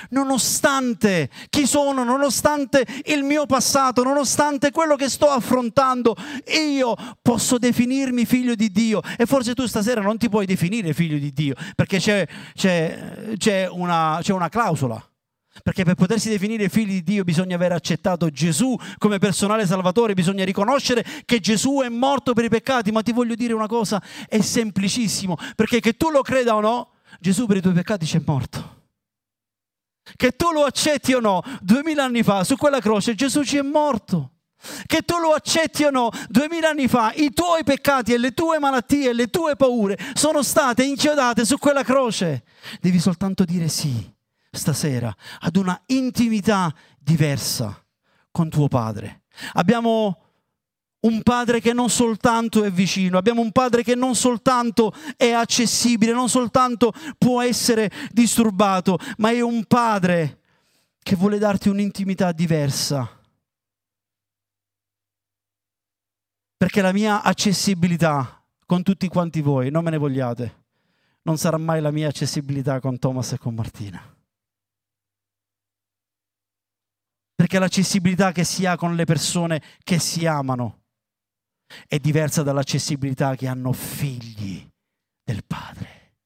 Nonostante 0.09 1.29
chi 1.51 1.67
sono, 1.67 2.03
nonostante 2.03 2.87
il 3.05 3.23
mio 3.25 3.45
passato, 3.45 4.03
nonostante 4.03 4.71
quello 4.71 4.97
che 4.97 5.11
sto 5.11 5.29
affrontando, 5.29 6.17
io 6.47 6.97
posso 7.21 7.59
definirmi 7.59 8.25
figlio 8.25 8.55
di 8.55 8.71
Dio. 8.71 9.03
E 9.19 9.27
forse 9.27 9.53
tu 9.53 9.67
stasera 9.67 10.01
non 10.01 10.17
ti 10.17 10.31
puoi 10.31 10.47
definire 10.47 10.95
figlio 10.95 11.19
di 11.19 11.31
Dio, 11.31 11.57
perché 11.75 11.99
c'è, 11.99 12.27
c'è, 12.55 13.35
c'è, 13.37 13.69
una, 13.69 14.19
c'è 14.23 14.33
una 14.33 14.49
clausola. 14.49 15.14
Perché 15.63 15.85
per 15.85 15.95
potersi 15.95 16.29
definire 16.29 16.69
figli 16.69 16.95
di 16.95 17.03
Dio 17.03 17.25
bisogna 17.25 17.55
aver 17.55 17.73
accettato 17.73 18.29
Gesù 18.29 18.77
come 18.99 19.19
personale 19.19 19.67
salvatore, 19.67 20.15
bisogna 20.15 20.45
riconoscere 20.45 21.05
che 21.25 21.39
Gesù 21.39 21.81
è 21.83 21.89
morto 21.89 22.33
per 22.33 22.45
i 22.45 22.49
peccati, 22.49 22.91
ma 22.91 23.03
ti 23.03 23.13
voglio 23.13 23.37
dire 23.37 23.53
una 23.53 23.69
cosa, 23.69 24.03
è 24.29 24.41
semplicissimo, 24.41 25.37
perché 25.55 25.79
che 25.81 25.97
tu 25.97 26.11
lo 26.11 26.23
creda 26.23 26.57
o 26.57 26.61
no, 26.61 26.91
Gesù 27.21 27.47
per 27.47 27.59
i 27.59 27.61
tuoi 27.61 27.75
peccati 27.75 28.05
c'è 28.05 28.21
morto. 28.27 28.83
Che 30.17 30.33
tu 30.33 30.51
lo 30.51 30.65
accetti 30.65 31.15
o 31.15 31.21
no, 31.21 31.41
duemila 31.61 32.05
anni 32.05 32.23
fa 32.23 32.45
su 32.45 32.57
quella 32.57 32.81
croce 32.81 33.15
Gesù 33.15 33.43
ci 33.45 33.57
è 33.57 33.63
morto. 33.63 34.31
Che 34.87 35.03
tu 35.03 35.19
lo 35.19 35.31
accetti 35.31 35.85
o 35.85 35.91
no, 35.91 36.11
duemila 36.29 36.71
anni 36.71 36.89
fa 36.89 37.13
i 37.15 37.33
tuoi 37.33 37.65
peccati 37.65 38.13
e 38.13 38.19
le 38.19 38.33
tue 38.33 38.59
malattie 38.59 39.11
e 39.11 39.13
le 39.13 39.29
tue 39.29 39.57
paure 39.57 39.97
sono 40.15 40.43
state 40.43 40.83
inchiodate 40.83 41.45
su 41.45 41.59
quella 41.59 41.85
croce. 41.85 42.45
Devi 42.81 42.99
soltanto 42.99 43.45
dire 43.45 43.69
sì 43.69 44.14
stasera 44.57 45.15
ad 45.41 45.57
una 45.57 45.81
intimità 45.87 46.75
diversa 46.99 47.85
con 48.31 48.49
tuo 48.49 48.69
padre. 48.69 49.23
Abbiamo 49.55 50.25
un 51.05 51.23
padre 51.23 51.61
che 51.61 51.73
non 51.73 51.91
soltanto 51.91 52.65
è 52.65 52.71
vicino, 52.71 53.19
abbiamo 53.19 53.43
un 53.43 53.53
padre 53.53 53.83
che 53.83 53.95
non 53.95 54.15
soltanto 54.15 54.93
è 55.17 55.31
accessibile, 55.31 56.13
non 56.13 56.29
soltanto 56.29 56.93
può 57.19 57.43
essere 57.43 57.91
disturbato, 58.11 58.99
ma 59.19 59.31
è 59.31 59.41
un 59.41 59.65
padre 59.65 60.41
che 61.03 61.17
vuole 61.17 61.39
darti 61.39 61.69
un'intimità 61.69 62.33
diversa. 62.33 63.09
Perché 66.57 66.81
la 66.81 66.93
mia 66.93 67.23
accessibilità 67.23 68.43
con 68.65 68.83
tutti 68.83 69.07
quanti 69.09 69.43
voi, 69.43 69.71
non 69.71 69.85
me 69.85 69.91
ne 69.91 69.99
vogliate, 69.99 70.63
non 71.23 71.37
sarà 71.37 71.59
mai 71.59 71.83
la 71.83 71.91
mia 71.91 72.09
accessibilità 72.09 72.81
con 72.81 72.99
Thomas 72.99 73.33
e 73.33 73.39
con 73.39 73.55
Martina. 73.55 74.14
Perché 77.35 77.59
l'accessibilità 77.59 78.33
che 78.33 78.45
si 78.45 78.67
ha 78.67 78.77
con 78.77 78.95
le 78.95 79.05
persone 79.05 79.63
che 79.83 79.99
si 79.99 80.27
amano 80.27 80.83
è 81.87 81.99
diversa 81.99 82.43
dall'accessibilità 82.43 83.35
che 83.35 83.49
hanno 83.49 83.73
figli 83.73 84.67
del 85.23 85.45
padre. 85.45 86.17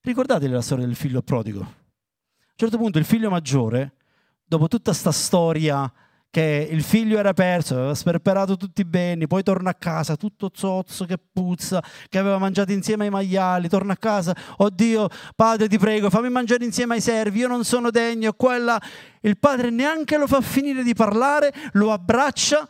Ricordate 0.00 0.48
la 0.48 0.60
storia 0.60 0.86
del 0.86 0.96
figlio 0.96 1.22
prodigo? 1.22 1.60
un 1.60 2.60
certo 2.60 2.76
punto 2.76 2.98
il 2.98 3.04
figlio 3.04 3.30
maggiore, 3.30 3.96
dopo 4.44 4.68
tutta 4.68 4.92
sta 4.92 5.10
storia 5.10 5.92
che 6.34 6.66
il 6.68 6.82
figlio 6.82 7.16
era 7.16 7.32
perso, 7.32 7.74
aveva 7.76 7.94
sperperato 7.94 8.56
tutti 8.56 8.80
i 8.80 8.84
beni, 8.84 9.28
poi 9.28 9.44
torna 9.44 9.70
a 9.70 9.74
casa 9.74 10.16
tutto 10.16 10.50
zozzo 10.52 11.04
che 11.04 11.16
puzza, 11.16 11.80
che 12.08 12.18
aveva 12.18 12.38
mangiato 12.38 12.72
insieme 12.72 13.04
ai 13.04 13.10
maiali, 13.10 13.68
torna 13.68 13.92
a 13.92 13.96
casa, 13.96 14.34
oddio, 14.56 15.08
padre 15.36 15.68
ti 15.68 15.78
prego, 15.78 16.10
fammi 16.10 16.28
mangiare 16.30 16.64
insieme 16.64 16.94
ai 16.94 17.00
servi, 17.00 17.38
io 17.38 17.46
non 17.46 17.62
sono 17.62 17.90
degno, 17.90 18.32
quella... 18.32 18.82
Il 19.20 19.38
padre 19.38 19.70
neanche 19.70 20.18
lo 20.18 20.26
fa 20.26 20.40
finire 20.40 20.82
di 20.82 20.92
parlare, 20.92 21.54
lo 21.74 21.92
abbraccia, 21.92 22.66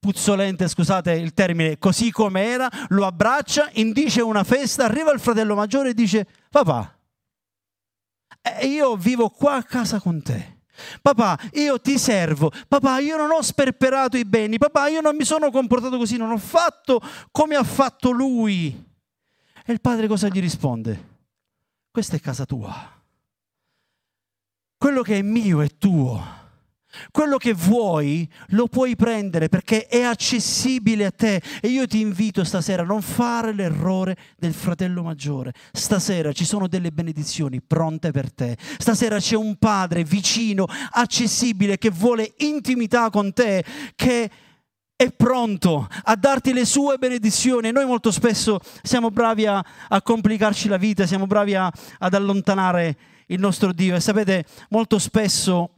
puzzolente, 0.00 0.66
scusate 0.66 1.12
il 1.12 1.32
termine, 1.32 1.78
così 1.78 2.10
come 2.10 2.42
era, 2.44 2.68
lo 2.88 3.06
abbraccia, 3.06 3.68
indice 3.74 4.20
una 4.20 4.42
festa, 4.42 4.84
arriva 4.84 5.12
il 5.12 5.20
fratello 5.20 5.54
maggiore 5.54 5.90
e 5.90 5.94
dice, 5.94 6.26
papà, 6.50 6.98
eh, 8.42 8.66
io 8.66 8.96
vivo 8.96 9.30
qua 9.30 9.54
a 9.54 9.62
casa 9.62 10.00
con 10.00 10.20
te 10.20 10.54
Papà, 11.00 11.38
io 11.52 11.80
ti 11.80 11.98
servo. 11.98 12.50
Papà, 12.68 12.98
io 12.98 13.16
non 13.16 13.30
ho 13.30 13.42
sperperato 13.42 14.16
i 14.16 14.24
beni. 14.24 14.58
Papà, 14.58 14.88
io 14.88 15.00
non 15.00 15.16
mi 15.16 15.24
sono 15.24 15.50
comportato 15.50 15.96
così, 15.98 16.16
non 16.16 16.30
ho 16.30 16.38
fatto 16.38 17.00
come 17.30 17.54
ha 17.56 17.64
fatto 17.64 18.10
lui. 18.10 18.84
E 19.64 19.72
il 19.72 19.80
padre 19.80 20.06
cosa 20.06 20.28
gli 20.28 20.40
risponde? 20.40 21.14
Questa 21.90 22.16
è 22.16 22.20
casa 22.20 22.44
tua. 22.44 22.92
Quello 24.76 25.02
che 25.02 25.18
è 25.18 25.22
mio 25.22 25.62
è 25.62 25.68
tuo. 25.78 26.35
Quello 27.10 27.36
che 27.36 27.52
vuoi 27.52 28.28
lo 28.48 28.66
puoi 28.66 28.96
prendere 28.96 29.48
perché 29.48 29.86
è 29.86 30.02
accessibile 30.02 31.06
a 31.06 31.10
te 31.10 31.42
e 31.60 31.68
io 31.68 31.86
ti 31.86 32.00
invito 32.00 32.44
stasera 32.44 32.82
a 32.82 32.86
non 32.86 33.02
fare 33.02 33.52
l'errore 33.52 34.16
del 34.36 34.54
fratello 34.54 35.02
maggiore. 35.02 35.52
Stasera 35.72 36.32
ci 36.32 36.44
sono 36.44 36.68
delle 36.68 36.90
benedizioni 36.90 37.60
pronte 37.60 38.10
per 38.10 38.32
te. 38.32 38.56
Stasera 38.78 39.18
c'è 39.18 39.36
un 39.36 39.56
padre 39.56 40.04
vicino, 40.04 40.66
accessibile, 40.90 41.78
che 41.78 41.90
vuole 41.90 42.34
intimità 42.38 43.10
con 43.10 43.32
te, 43.32 43.64
che 43.94 44.30
è 44.96 45.12
pronto 45.12 45.86
a 46.04 46.16
darti 46.16 46.54
le 46.54 46.64
sue 46.64 46.96
benedizioni. 46.96 47.70
Noi 47.70 47.84
molto 47.84 48.10
spesso 48.10 48.60
siamo 48.82 49.10
bravi 49.10 49.46
a, 49.46 49.62
a 49.88 50.02
complicarci 50.02 50.68
la 50.68 50.78
vita, 50.78 51.06
siamo 51.06 51.26
bravi 51.26 51.54
a, 51.54 51.70
ad 51.98 52.14
allontanare 52.14 52.96
il 53.26 53.40
nostro 53.40 53.72
Dio 53.72 53.94
e 53.94 54.00
sapete, 54.00 54.44
molto 54.70 54.98
spesso 54.98 55.75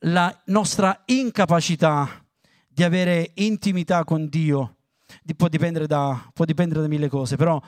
la 0.00 0.34
nostra 0.46 1.02
incapacità 1.06 2.24
di 2.68 2.82
avere 2.84 3.32
intimità 3.34 4.04
con 4.04 4.28
Dio 4.28 4.76
può 5.36 5.48
dipendere, 5.48 5.86
da, 5.86 6.30
può 6.32 6.44
dipendere 6.44 6.80
da 6.80 6.88
mille 6.88 7.08
cose, 7.08 7.36
però 7.36 7.60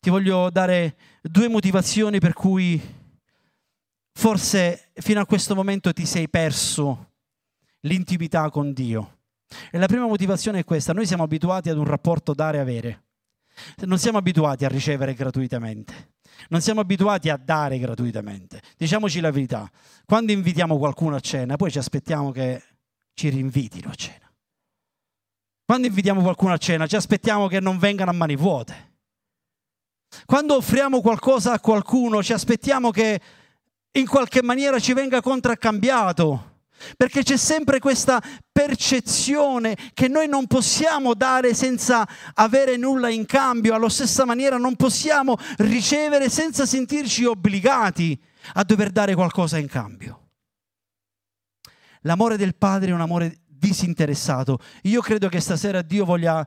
ti 0.00 0.10
voglio 0.10 0.50
dare 0.50 0.96
due 1.22 1.48
motivazioni 1.48 2.18
per 2.18 2.32
cui 2.32 2.80
forse 4.12 4.90
fino 4.94 5.20
a 5.20 5.26
questo 5.26 5.54
momento 5.54 5.92
ti 5.92 6.06
sei 6.06 6.28
perso 6.28 7.12
l'intimità 7.80 8.50
con 8.50 8.72
Dio. 8.72 9.18
E 9.70 9.78
la 9.78 9.86
prima 9.86 10.06
motivazione 10.06 10.60
è 10.60 10.64
questa, 10.64 10.92
noi 10.92 11.06
siamo 11.06 11.22
abituati 11.22 11.68
ad 11.68 11.78
un 11.78 11.84
rapporto 11.84 12.32
dare-avere, 12.32 13.02
non 13.84 13.98
siamo 13.98 14.18
abituati 14.18 14.64
a 14.64 14.68
ricevere 14.68 15.14
gratuitamente. 15.14 16.13
Non 16.48 16.60
siamo 16.60 16.80
abituati 16.80 17.28
a 17.28 17.36
dare 17.36 17.78
gratuitamente. 17.78 18.60
Diciamoci 18.76 19.20
la 19.20 19.30
verità, 19.30 19.70
quando 20.04 20.32
invitiamo 20.32 20.78
qualcuno 20.78 21.16
a 21.16 21.20
cena, 21.20 21.56
poi 21.56 21.70
ci 21.70 21.78
aspettiamo 21.78 22.30
che 22.30 22.62
ci 23.14 23.28
rinvitino 23.28 23.90
a 23.90 23.94
cena. 23.94 24.30
Quando 25.64 25.86
invitiamo 25.86 26.20
qualcuno 26.20 26.52
a 26.52 26.58
cena, 26.58 26.86
ci 26.86 26.96
aspettiamo 26.96 27.48
che 27.48 27.60
non 27.60 27.78
vengano 27.78 28.10
a 28.10 28.14
mani 28.14 28.36
vuote. 28.36 28.92
Quando 30.26 30.56
offriamo 30.56 31.00
qualcosa 31.00 31.52
a 31.52 31.60
qualcuno, 31.60 32.22
ci 32.22 32.32
aspettiamo 32.32 32.90
che 32.90 33.20
in 33.92 34.06
qualche 34.06 34.42
maniera 34.42 34.78
ci 34.78 34.92
venga 34.92 35.20
contraccambiato 35.20 36.52
perché 36.96 37.22
c'è 37.22 37.36
sempre 37.36 37.78
questa 37.78 38.22
percezione 38.50 39.76
che 39.94 40.08
noi 40.08 40.28
non 40.28 40.46
possiamo 40.46 41.14
dare 41.14 41.54
senza 41.54 42.06
avere 42.34 42.76
nulla 42.76 43.08
in 43.08 43.26
cambio, 43.26 43.74
allo 43.74 43.88
stessa 43.88 44.24
maniera 44.24 44.56
non 44.56 44.76
possiamo 44.76 45.36
ricevere 45.58 46.28
senza 46.28 46.66
sentirci 46.66 47.24
obbligati 47.24 48.20
a 48.54 48.64
dover 48.64 48.90
dare 48.90 49.14
qualcosa 49.14 49.58
in 49.58 49.68
cambio. 49.68 50.20
L'amore 52.02 52.36
del 52.36 52.54
Padre 52.54 52.90
è 52.90 52.94
un 52.94 53.00
amore 53.00 53.38
disinteressato. 53.46 54.58
Io 54.82 55.00
credo 55.00 55.28
che 55.28 55.40
stasera 55.40 55.80
Dio 55.80 56.04
voglia 56.04 56.46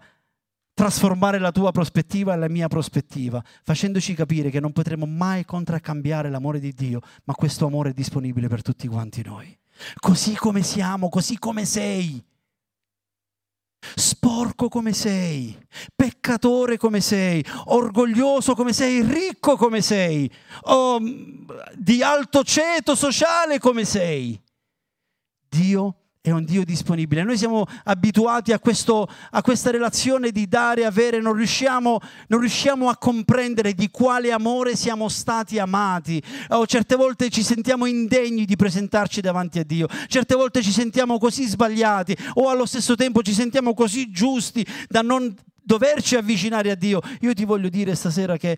trasformare 0.76 1.40
la 1.40 1.52
tua 1.52 1.72
prospettiva 1.72 2.36
e 2.36 2.38
la 2.38 2.48
mia 2.48 2.68
prospettiva, 2.68 3.44
facendoci 3.64 4.14
capire 4.14 4.52
che 4.52 4.60
non 4.60 4.72
potremo 4.72 5.08
mai 5.08 5.44
contraccambiare 5.44 6.30
l'amore 6.30 6.60
di 6.60 6.72
Dio, 6.72 7.00
ma 7.24 7.34
questo 7.34 7.66
amore 7.66 7.90
è 7.90 7.94
disponibile 7.94 8.48
per 8.48 8.62
tutti 8.62 8.88
quanti 8.88 9.24
noi 9.24 9.58
così 10.00 10.36
come 10.36 10.64
siamo, 10.64 11.10
così 11.10 11.38
come 11.40 11.66
sei. 11.66 12.24
Sporco 13.96 14.70
come 14.70 14.92
sei, 14.92 15.58
peccatore 15.96 16.78
come 16.78 17.00
sei, 17.00 17.46
orgoglioso 17.66 18.54
come 18.56 18.74
sei, 18.74 19.02
ricco 19.02 19.56
come 19.56 19.82
sei, 19.82 20.30
oh, 20.64 21.00
di 21.76 22.02
alto 22.02 22.44
ceto 22.44 22.96
sociale 22.96 23.60
come 23.60 23.86
sei. 23.86 24.42
Dio 25.48 26.07
è 26.30 26.32
un 26.32 26.44
Dio 26.44 26.66
disponibile. 26.66 27.24
Noi 27.24 27.38
siamo 27.38 27.66
abituati 27.86 28.52
a, 28.52 28.60
questo, 28.60 29.08
a 29.32 29.42
questa 29.42 29.72
relazione 29.72 30.32
di 30.32 30.48
dare 30.48 30.84
avere, 30.84 31.22
non 31.22 31.34
riusciamo, 31.34 32.00
non 32.28 32.40
riusciamo, 32.42 32.90
a 32.90 32.98
comprendere 32.98 33.74
di 33.74 33.90
quale 33.90 34.32
amore 34.32 34.76
siamo 34.76 35.08
stati 35.08 35.58
amati. 35.58 36.22
Oh, 36.50 36.66
certe 36.66 36.96
volte 36.96 37.30
ci 37.30 37.44
sentiamo 37.44 37.86
indegni 37.86 38.46
di 38.46 38.56
presentarci 38.56 39.22
davanti 39.22 39.60
a 39.60 39.64
Dio, 39.64 39.88
certe 40.08 40.36
volte 40.36 40.62
ci 40.62 40.72
sentiamo 40.72 41.18
così 41.18 41.46
sbagliati 41.46 42.16
o 42.34 42.50
allo 42.50 42.66
stesso 42.66 42.96
tempo 42.96 43.22
ci 43.22 43.34
sentiamo 43.34 43.74
così 43.74 44.12
giusti 44.12 44.66
da 44.90 45.02
non 45.02 45.34
doverci 45.64 46.16
avvicinare 46.16 46.72
a 46.72 46.76
Dio. 46.76 47.02
Io 47.22 47.34
ti 47.34 47.46
voglio 47.46 47.70
dire 47.70 47.96
stasera 47.96 48.38
che 48.38 48.58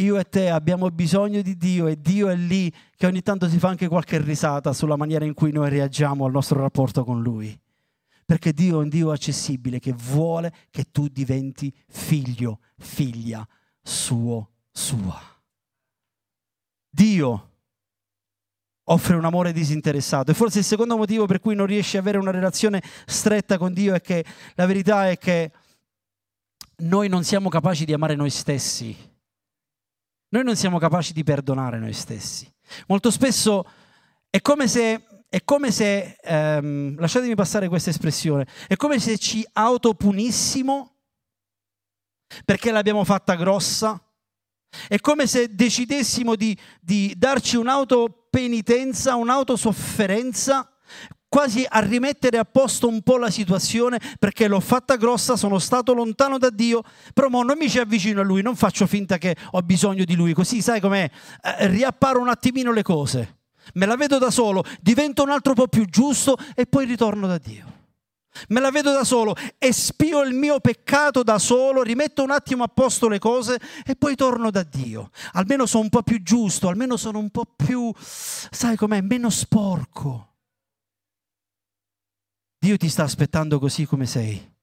io 0.00 0.18
e 0.18 0.24
te 0.24 0.48
abbiamo 0.48 0.90
bisogno 0.90 1.42
di 1.42 1.56
Dio 1.56 1.86
e 1.86 2.00
Dio 2.00 2.28
è 2.28 2.34
lì 2.34 2.72
che 2.96 3.06
ogni 3.06 3.22
tanto 3.22 3.48
si 3.48 3.58
fa 3.58 3.68
anche 3.68 3.88
qualche 3.88 4.18
risata 4.20 4.72
sulla 4.72 4.96
maniera 4.96 5.24
in 5.24 5.34
cui 5.34 5.52
noi 5.52 5.68
reagiamo 5.68 6.24
al 6.24 6.32
nostro 6.32 6.60
rapporto 6.60 7.04
con 7.04 7.22
Lui. 7.22 7.58
Perché 8.24 8.52
Dio 8.52 8.80
è 8.80 8.82
un 8.82 8.88
Dio 8.88 9.10
accessibile 9.10 9.78
che 9.78 9.92
vuole 9.92 10.52
che 10.70 10.86
tu 10.90 11.08
diventi 11.08 11.74
figlio, 11.88 12.60
figlia 12.78 13.46
suo, 13.82 14.50
sua. 14.70 15.20
Dio 16.88 17.48
offre 18.84 19.16
un 19.16 19.24
amore 19.24 19.52
disinteressato 19.52 20.30
e 20.30 20.34
forse 20.34 20.60
il 20.60 20.64
secondo 20.64 20.96
motivo 20.96 21.26
per 21.26 21.40
cui 21.40 21.54
non 21.54 21.66
riesci 21.66 21.96
ad 21.96 22.02
avere 22.02 22.18
una 22.18 22.30
relazione 22.30 22.82
stretta 23.06 23.58
con 23.58 23.72
Dio 23.72 23.94
è 23.94 24.00
che 24.00 24.24
la 24.54 24.66
verità 24.66 25.08
è 25.10 25.18
che 25.18 25.52
noi 26.78 27.08
non 27.08 27.22
siamo 27.22 27.48
capaci 27.48 27.84
di 27.84 27.92
amare 27.92 28.16
noi 28.16 28.30
stessi 28.30 29.09
noi 30.30 30.44
non 30.44 30.56
siamo 30.56 30.78
capaci 30.78 31.12
di 31.12 31.22
perdonare 31.22 31.78
noi 31.78 31.92
stessi. 31.92 32.50
Molto 32.86 33.10
spesso 33.10 33.64
è 34.28 34.40
come 34.40 34.68
se, 34.68 35.24
è 35.28 35.42
come 35.44 35.70
se 35.70 36.16
ehm, 36.22 36.98
lasciatemi 36.98 37.34
passare 37.34 37.68
questa 37.68 37.90
espressione, 37.90 38.46
è 38.66 38.76
come 38.76 38.98
se 38.98 39.18
ci 39.18 39.46
autopunissimo 39.52 40.96
perché 42.44 42.70
l'abbiamo 42.70 43.04
fatta 43.04 43.34
grossa. 43.34 44.00
È 44.86 45.00
come 45.00 45.26
se 45.26 45.52
decidessimo 45.52 46.36
di, 46.36 46.56
di 46.80 47.12
darci 47.16 47.56
un'autopenitenza, 47.56 49.16
un'autosofferenza 49.16 50.69
quasi 51.30 51.64
a 51.66 51.78
rimettere 51.78 52.38
a 52.38 52.44
posto 52.44 52.88
un 52.88 53.02
po' 53.02 53.16
la 53.16 53.30
situazione 53.30 54.00
perché 54.18 54.48
l'ho 54.48 54.58
fatta 54.58 54.96
grossa, 54.96 55.36
sono 55.36 55.60
stato 55.60 55.94
lontano 55.94 56.38
da 56.38 56.50
Dio, 56.50 56.82
però 57.14 57.28
mo 57.28 57.44
non 57.44 57.56
mi 57.56 57.70
ci 57.70 57.78
avvicino 57.78 58.20
a 58.20 58.24
Lui, 58.24 58.42
non 58.42 58.56
faccio 58.56 58.86
finta 58.86 59.16
che 59.16 59.36
ho 59.52 59.62
bisogno 59.62 60.04
di 60.04 60.16
Lui, 60.16 60.34
così 60.34 60.60
sai 60.60 60.80
com'è, 60.80 61.08
eh, 61.42 61.68
riapparo 61.68 62.20
un 62.20 62.28
attimino 62.28 62.72
le 62.72 62.82
cose, 62.82 63.38
me 63.74 63.86
la 63.86 63.94
vedo 63.94 64.18
da 64.18 64.30
solo, 64.30 64.64
divento 64.80 65.22
un 65.22 65.30
altro 65.30 65.54
po' 65.54 65.68
più 65.68 65.84
giusto 65.84 66.36
e 66.54 66.66
poi 66.66 66.84
ritorno 66.84 67.28
da 67.28 67.38
Dio. 67.38 67.78
Me 68.48 68.60
la 68.60 68.70
vedo 68.70 68.92
da 68.92 69.04
solo, 69.04 69.34
espio 69.58 70.22
il 70.22 70.34
mio 70.34 70.60
peccato 70.60 71.22
da 71.22 71.38
solo, 71.38 71.82
rimetto 71.82 72.22
un 72.22 72.30
attimo 72.30 72.62
a 72.64 72.68
posto 72.68 73.08
le 73.08 73.18
cose 73.18 73.58
e 73.84 73.96
poi 73.96 74.14
torno 74.14 74.50
da 74.50 74.62
Dio. 74.62 75.10
Almeno 75.32 75.66
sono 75.66 75.82
un 75.82 75.88
po' 75.90 76.02
più 76.02 76.22
giusto, 76.22 76.68
almeno 76.68 76.96
sono 76.96 77.18
un 77.18 77.30
po' 77.30 77.44
più, 77.44 77.92
sai 77.96 78.76
com'è, 78.76 79.00
meno 79.00 79.30
sporco. 79.30 80.29
Dio 82.62 82.76
ti 82.76 82.90
sta 82.90 83.04
aspettando 83.04 83.58
così 83.58 83.86
come 83.86 84.04
sei. 84.04 84.54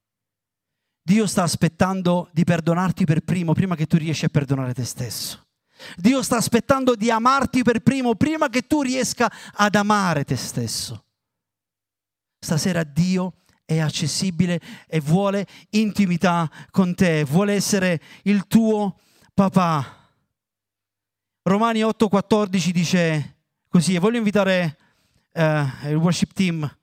Dio 1.02 1.26
sta 1.26 1.42
aspettando 1.42 2.30
di 2.32 2.44
perdonarti 2.44 3.06
per 3.06 3.22
primo, 3.22 3.54
prima 3.54 3.76
che 3.76 3.88
tu 3.88 3.98
riesci 3.98 4.26
a 4.26 4.30
perdonare 4.30 4.76
te 4.76 4.86
stesso. 4.86 5.48
Dio 5.96 6.22
sta 6.22 6.38
aspettando 6.38 6.94
di 6.94 7.10
amarti 7.10 7.64
per 7.64 7.80
primo, 7.80 8.14
prima 8.14 8.50
che 8.50 8.68
tu 8.68 8.84
riesca 8.84 9.32
ad 9.52 9.74
amare 9.74 10.26
te 10.26 10.36
stesso. 10.36 11.06
Stasera 12.40 12.84
Dio 12.84 13.34
è 13.66 13.80
accessibile 13.80 14.62
e 14.88 15.00
vuole 15.00 15.48
intimità 15.72 16.48
con 16.70 16.94
te, 16.94 17.24
vuole 17.24 17.54
essere 17.54 18.00
il 18.24 18.46
tuo 18.46 19.00
papà. 19.34 20.12
Romani 21.42 21.80
8:14 21.80 22.70
dice, 22.70 23.38
così 23.68 23.96
e 23.96 24.00
voglio 24.00 24.18
invitare 24.18 24.78
eh, 25.32 25.66
il 25.86 25.96
worship 25.96 26.32
team 26.34 26.78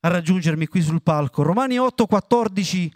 a 0.00 0.08
raggiungermi 0.08 0.66
qui 0.66 0.80
sul 0.80 1.02
palco. 1.02 1.42
Romani 1.42 1.76
8:14 1.76 2.90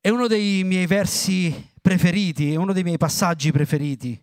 è 0.00 0.08
uno 0.08 0.26
dei 0.26 0.64
miei 0.64 0.86
versi 0.86 1.72
preferiti, 1.80 2.52
è 2.52 2.56
uno 2.56 2.72
dei 2.72 2.82
miei 2.82 2.98
passaggi 2.98 3.52
preferiti. 3.52 4.20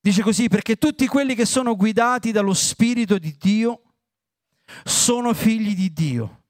Dice 0.00 0.22
così, 0.22 0.48
perché 0.48 0.76
tutti 0.76 1.06
quelli 1.06 1.34
che 1.34 1.46
sono 1.46 1.76
guidati 1.76 2.30
dallo 2.30 2.52
Spirito 2.52 3.18
di 3.18 3.36
Dio 3.38 3.82
sono 4.84 5.32
figli 5.32 5.74
di 5.74 5.92
Dio. 5.92 6.42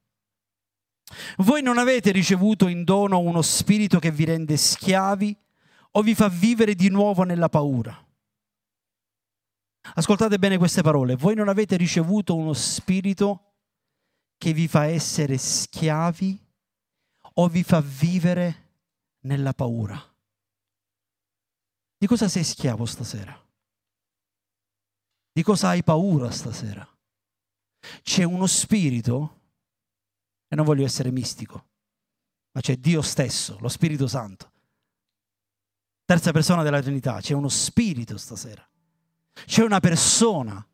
Voi 1.37 1.61
non 1.61 1.77
avete 1.77 2.11
ricevuto 2.11 2.67
in 2.67 2.83
dono 2.83 3.19
uno 3.19 3.41
spirito 3.41 3.99
che 3.99 4.11
vi 4.11 4.25
rende 4.25 4.57
schiavi 4.57 5.37
o 5.91 6.01
vi 6.01 6.15
fa 6.15 6.27
vivere 6.27 6.75
di 6.75 6.89
nuovo 6.89 7.23
nella 7.23 7.47
paura. 7.47 8.04
Ascoltate 9.93 10.39
bene 10.39 10.57
queste 10.57 10.81
parole. 10.81 11.15
Voi 11.15 11.35
non 11.35 11.47
avete 11.47 11.77
ricevuto 11.77 12.35
uno 12.35 12.53
spirito 12.53 13.53
che 14.37 14.51
vi 14.51 14.67
fa 14.67 14.85
essere 14.85 15.37
schiavi 15.37 16.43
o 17.33 17.47
vi 17.47 17.63
fa 17.63 17.81
vivere 17.81 18.63
nella 19.21 19.53
paura. 19.53 20.01
Di 21.97 22.07
cosa 22.07 22.27
sei 22.27 22.43
schiavo 22.43 22.85
stasera? 22.85 23.39
Di 25.31 25.43
cosa 25.43 25.69
hai 25.69 25.83
paura 25.83 26.31
stasera? 26.31 26.87
C'è 28.01 28.23
uno 28.23 28.47
spirito, 28.47 29.41
e 30.47 30.55
non 30.55 30.65
voglio 30.65 30.85
essere 30.85 31.11
mistico, 31.11 31.67
ma 32.51 32.61
c'è 32.61 32.77
Dio 32.77 33.01
stesso, 33.01 33.57
lo 33.59 33.67
Spirito 33.67 34.07
Santo. 34.07 34.51
Terza 36.05 36.31
persona 36.31 36.63
della 36.63 36.81
Trinità, 36.81 37.19
c'è 37.19 37.33
uno 37.33 37.49
spirito 37.49 38.17
stasera 38.17 38.67
c'è 39.45 39.63
una 39.63 39.79
persona 39.79 40.65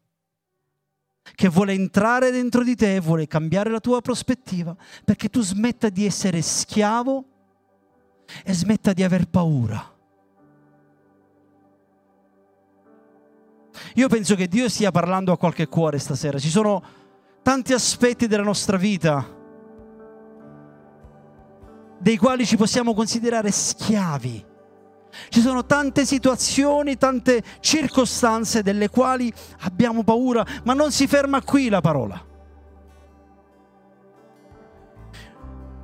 che 1.33 1.47
vuole 1.47 1.73
entrare 1.73 2.31
dentro 2.31 2.63
di 2.63 2.75
te, 2.75 2.99
vuole 2.99 3.27
cambiare 3.27 3.69
la 3.69 3.79
tua 3.79 4.01
prospettiva, 4.01 4.75
perché 5.03 5.29
tu 5.29 5.41
smetta 5.41 5.89
di 5.89 6.05
essere 6.05 6.41
schiavo 6.41 7.25
e 8.43 8.53
smetta 8.53 8.93
di 8.93 9.03
aver 9.03 9.27
paura. 9.27 9.89
Io 13.95 14.07
penso 14.07 14.35
che 14.35 14.47
Dio 14.47 14.69
stia 14.69 14.91
parlando 14.91 15.31
a 15.31 15.37
qualche 15.37 15.67
cuore 15.67 15.97
stasera. 15.97 16.37
Ci 16.37 16.49
sono 16.49 16.83
tanti 17.41 17.73
aspetti 17.73 18.27
della 18.27 18.43
nostra 18.43 18.77
vita 18.77 19.39
dei 21.97 22.17
quali 22.17 22.45
ci 22.45 22.57
possiamo 22.57 22.93
considerare 22.93 23.51
schiavi 23.51 24.49
ci 25.29 25.41
sono 25.41 25.65
tante 25.65 26.05
situazioni, 26.05 26.97
tante 26.97 27.43
circostanze 27.59 28.63
delle 28.63 28.89
quali 28.89 29.31
abbiamo 29.61 30.03
paura, 30.03 30.45
ma 30.63 30.73
non 30.73 30.91
si 30.91 31.07
ferma 31.07 31.41
qui 31.41 31.69
la 31.69 31.81
parola. 31.81 32.25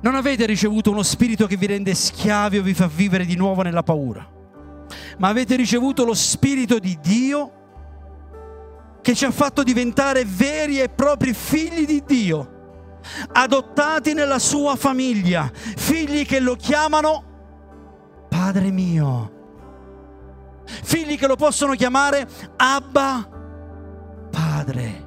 Non 0.00 0.14
avete 0.14 0.46
ricevuto 0.46 0.90
uno 0.90 1.02
spirito 1.02 1.46
che 1.46 1.56
vi 1.56 1.66
rende 1.66 1.94
schiavi 1.94 2.58
o 2.58 2.62
vi 2.62 2.74
fa 2.74 2.86
vivere 2.86 3.24
di 3.24 3.34
nuovo 3.34 3.62
nella 3.62 3.82
paura, 3.82 4.26
ma 5.18 5.28
avete 5.28 5.56
ricevuto 5.56 6.04
lo 6.04 6.14
spirito 6.14 6.78
di 6.78 6.96
Dio 7.00 7.52
che 9.02 9.14
ci 9.14 9.24
ha 9.24 9.30
fatto 9.30 9.62
diventare 9.62 10.24
veri 10.24 10.80
e 10.80 10.88
propri 10.88 11.32
figli 11.32 11.84
di 11.84 12.02
Dio, 12.06 12.98
adottati 13.32 14.12
nella 14.12 14.38
sua 14.38 14.76
famiglia, 14.76 15.50
figli 15.52 16.24
che 16.24 16.38
lo 16.38 16.54
chiamano 16.54 17.27
Padre 18.48 18.70
mio. 18.70 19.30
Figli 20.64 21.18
che 21.18 21.26
lo 21.26 21.36
possono 21.36 21.74
chiamare 21.74 22.26
Abba 22.56 23.28
Padre. 24.30 25.06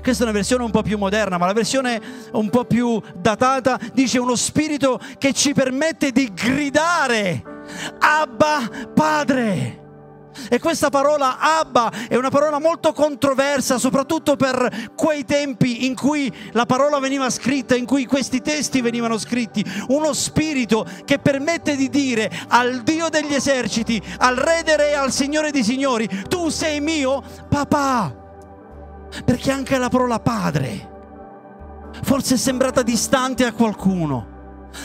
Questa 0.00 0.22
è 0.22 0.26
una 0.26 0.34
versione 0.34 0.64
un 0.64 0.70
po' 0.70 0.80
più 0.80 0.96
moderna, 0.96 1.36
ma 1.36 1.44
la 1.44 1.52
versione 1.52 2.00
un 2.32 2.48
po' 2.48 2.64
più 2.64 2.98
datata 3.16 3.78
dice 3.92 4.18
uno 4.18 4.34
spirito 4.34 4.98
che 5.18 5.34
ci 5.34 5.52
permette 5.52 6.10
di 6.10 6.32
gridare 6.32 7.44
Abba 7.98 8.66
Padre. 8.94 9.83
E 10.48 10.58
questa 10.58 10.90
parola 10.90 11.38
Abba 11.38 11.90
è 12.08 12.16
una 12.16 12.30
parola 12.30 12.58
molto 12.58 12.92
controversa, 12.92 13.78
soprattutto 13.78 14.36
per 14.36 14.92
quei 14.94 15.24
tempi 15.24 15.86
in 15.86 15.94
cui 15.94 16.32
la 16.52 16.66
parola 16.66 16.98
veniva 16.98 17.30
scritta, 17.30 17.74
in 17.74 17.86
cui 17.86 18.06
questi 18.06 18.40
testi 18.40 18.80
venivano 18.80 19.18
scritti. 19.18 19.64
Uno 19.88 20.12
spirito 20.12 20.86
che 21.04 21.18
permette 21.18 21.76
di 21.76 21.88
dire 21.88 22.30
al 22.48 22.82
Dio 22.82 23.08
degli 23.08 23.34
eserciti, 23.34 24.02
al 24.18 24.36
Re 24.36 24.62
dei 24.64 24.76
Re, 24.76 24.94
al 24.94 25.12
Signore 25.12 25.50
dei 25.50 25.64
Signori, 25.64 26.08
tu 26.28 26.48
sei 26.48 26.80
mio 26.80 27.22
papà. 27.48 28.22
Perché 29.24 29.52
anche 29.52 29.78
la 29.78 29.88
parola 29.88 30.18
padre 30.18 30.90
forse 32.02 32.34
è 32.34 32.38
sembrata 32.38 32.82
distante 32.82 33.44
a 33.44 33.52
qualcuno 33.52 34.33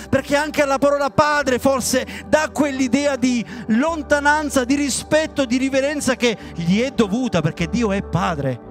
perché 0.09 0.35
anche 0.35 0.65
la 0.65 0.77
parola 0.77 1.09
padre 1.09 1.59
forse 1.59 2.05
dà 2.27 2.49
quell'idea 2.51 3.15
di 3.15 3.45
lontananza, 3.67 4.63
di 4.63 4.75
rispetto, 4.75 5.45
di 5.45 5.57
riverenza 5.57 6.15
che 6.15 6.37
gli 6.55 6.81
è 6.81 6.91
dovuta 6.91 7.41
perché 7.41 7.67
Dio 7.67 7.91
è 7.91 8.01
padre. 8.01 8.67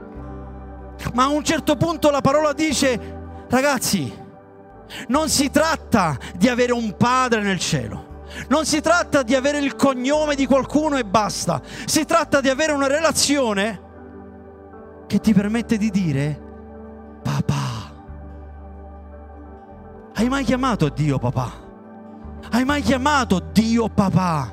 Ma 1.15 1.25
a 1.25 1.29
un 1.29 1.45
certo 1.45 1.77
punto 1.77 2.11
la 2.11 2.21
parola 2.21 2.53
dice, 2.53 2.99
ragazzi, 3.49 4.27
non 5.09 5.29
si 5.29 5.51
tratta 5.51 6.17
di 6.37 6.49
avere 6.49 6.73
un 6.73 6.97
padre 6.97 7.43
nel 7.43 7.59
cielo. 7.59 8.07
Non 8.49 8.67
si 8.67 8.81
tratta 8.81 9.23
di 9.23 9.35
avere 9.35 9.59
il 9.59 9.75
cognome 9.75 10.35
di 10.35 10.47
qualcuno 10.47 10.99
e 10.99 11.05
basta. 11.05 11.61
Si 11.87 12.05
tratta 12.05 12.41
di 12.41 12.49
avere 12.49 12.73
una 12.73 12.87
relazione 12.87 13.87
che 15.07 15.21
ti 15.21 15.33
permette 15.33 15.79
di 15.79 15.91
dire 15.91 16.41
papà. 17.23 17.78
Hai 20.19 20.29
mai 20.29 20.43
chiamato 20.43 20.89
Dio 20.89 21.17
papà? 21.17 21.53
Hai 22.51 22.65
mai 22.65 22.83
chiamato 22.83 23.39
Dio 23.53 23.89
papà? 23.89 24.53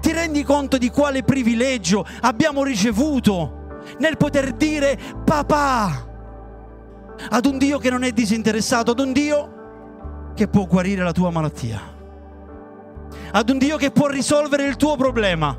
Ti 0.00 0.12
rendi 0.12 0.42
conto 0.42 0.78
di 0.78 0.88
quale 0.88 1.22
privilegio 1.22 2.06
abbiamo 2.22 2.64
ricevuto 2.64 3.82
nel 3.98 4.16
poter 4.16 4.52
dire 4.52 4.98
papà 5.22 6.08
ad 7.28 7.44
un 7.44 7.58
Dio 7.58 7.76
che 7.76 7.90
non 7.90 8.02
è 8.02 8.12
disinteressato, 8.12 8.92
ad 8.92 8.98
un 8.98 9.12
Dio 9.12 10.32
che 10.34 10.48
può 10.48 10.64
guarire 10.64 11.02
la 11.02 11.12
tua 11.12 11.28
malattia, 11.28 11.82
ad 13.32 13.50
un 13.50 13.58
Dio 13.58 13.76
che 13.76 13.90
può 13.90 14.06
risolvere 14.06 14.64
il 14.64 14.76
tuo 14.76 14.96
problema, 14.96 15.54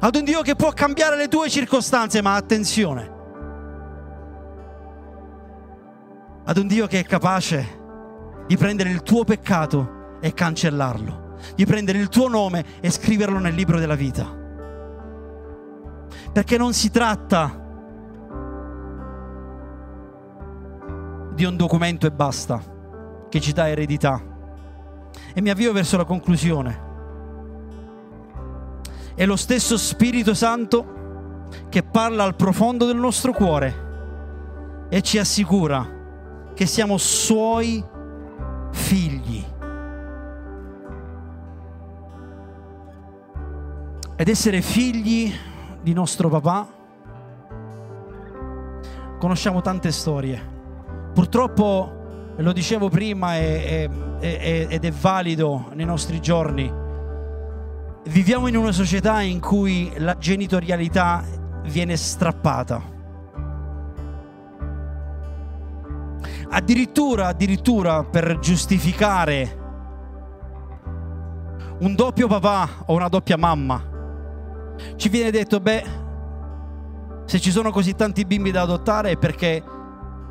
ad 0.00 0.14
un 0.14 0.24
Dio 0.24 0.42
che 0.42 0.56
può 0.56 0.72
cambiare 0.72 1.16
le 1.16 1.28
tue 1.28 1.48
circostanze, 1.48 2.20
ma 2.20 2.34
attenzione, 2.34 3.12
ad 6.44 6.56
un 6.58 6.66
Dio 6.66 6.86
che 6.86 6.98
è 6.98 7.02
capace 7.02 7.84
di 8.46 8.56
prendere 8.56 8.90
il 8.90 9.02
tuo 9.02 9.24
peccato 9.24 10.18
e 10.20 10.32
cancellarlo, 10.32 11.34
di 11.54 11.64
prendere 11.66 11.98
il 11.98 12.08
tuo 12.08 12.28
nome 12.28 12.64
e 12.80 12.90
scriverlo 12.90 13.38
nel 13.38 13.54
libro 13.54 13.78
della 13.78 13.94
vita. 13.94 14.44
Perché 16.32 16.58
non 16.58 16.72
si 16.72 16.90
tratta 16.90 17.64
di 21.34 21.44
un 21.44 21.56
documento 21.56 22.06
e 22.06 22.10
basta 22.10 22.62
che 23.28 23.40
ci 23.40 23.52
dà 23.52 23.68
eredità. 23.68 24.22
E 25.34 25.40
mi 25.40 25.50
avvio 25.50 25.72
verso 25.72 25.96
la 25.96 26.04
conclusione. 26.04 26.84
È 29.14 29.24
lo 29.24 29.36
stesso 29.36 29.76
Spirito 29.76 30.34
Santo 30.34 31.44
che 31.68 31.82
parla 31.82 32.24
al 32.24 32.36
profondo 32.36 32.86
del 32.86 32.96
nostro 32.96 33.32
cuore 33.32 33.84
e 34.88 35.02
ci 35.02 35.18
assicura 35.18 35.94
che 36.54 36.66
siamo 36.66 36.96
suoi 36.96 37.84
figli. 38.76 39.44
Ed 44.14 44.28
essere 44.28 44.60
figli 44.60 45.32
di 45.82 45.92
nostro 45.92 46.28
papà, 46.28 46.68
conosciamo 49.18 49.60
tante 49.62 49.90
storie. 49.90 50.54
Purtroppo, 51.12 52.34
lo 52.36 52.52
dicevo 52.52 52.88
prima 52.88 53.34
è, 53.34 53.88
è, 54.20 54.66
ed 54.68 54.84
è 54.84 54.90
valido 54.90 55.70
nei 55.72 55.86
nostri 55.86 56.20
giorni, 56.20 56.70
viviamo 58.04 58.46
in 58.46 58.56
una 58.56 58.72
società 58.72 59.20
in 59.22 59.40
cui 59.40 59.90
la 59.96 60.16
genitorialità 60.18 61.24
viene 61.64 61.96
strappata 61.96 62.94
Addirittura, 66.48 67.28
addirittura 67.28 68.04
per 68.04 68.38
giustificare 68.38 69.64
un 71.78 71.94
doppio 71.94 72.26
papà 72.28 72.84
o 72.86 72.94
una 72.94 73.08
doppia 73.08 73.36
mamma, 73.36 73.94
ci 74.96 75.08
viene 75.08 75.30
detto, 75.30 75.60
beh, 75.60 75.84
se 77.26 77.40
ci 77.40 77.50
sono 77.50 77.70
così 77.70 77.94
tanti 77.94 78.24
bimbi 78.24 78.50
da 78.50 78.62
adottare 78.62 79.10
è 79.10 79.16
perché 79.16 79.62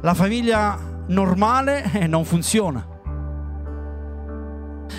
la 0.01 0.13
famiglia 0.13 0.78
normale 1.07 1.84
non 2.07 2.24
funziona. 2.24 2.93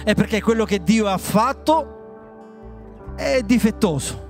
È 0.04 0.14
perché 0.14 0.42
quello 0.42 0.64
che 0.64 0.82
Dio 0.82 1.06
ha 1.06 1.18
fatto 1.18 3.14
è 3.16 3.40
difettoso. 3.42 4.26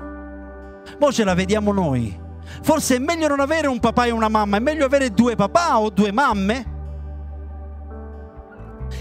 Mo 0.99 1.13
ce 1.13 1.25
la 1.25 1.35
vediamo 1.35 1.73
noi. 1.73 2.25
Forse 2.63 2.97
è 2.97 2.99
meglio 2.99 3.27
non 3.27 3.41
avere 3.41 3.67
un 3.67 3.81
papà 3.81 4.07
e 4.07 4.11
una 4.11 4.29
mamma, 4.29 4.57
è 4.57 4.61
meglio 4.61 4.87
avere 4.87 5.11
due 5.11 5.35
papà 5.35 5.81
o 5.81 5.91
due 5.91 6.13
mamme. 6.13 6.75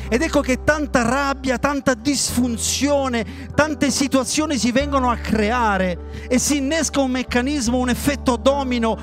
Ed 0.07 0.21
ecco 0.21 0.41
che 0.41 0.63
tanta 0.63 1.01
rabbia, 1.01 1.57
tanta 1.57 1.95
disfunzione, 1.95 3.25
tante 3.55 3.89
situazioni 3.89 4.57
si 4.57 4.71
vengono 4.71 5.09
a 5.09 5.17
creare 5.17 6.27
e 6.27 6.37
si 6.37 6.57
innesca 6.57 6.99
un 6.99 7.11
meccanismo, 7.11 7.77
un 7.77 7.89
effetto 7.89 8.35
domino 8.35 8.97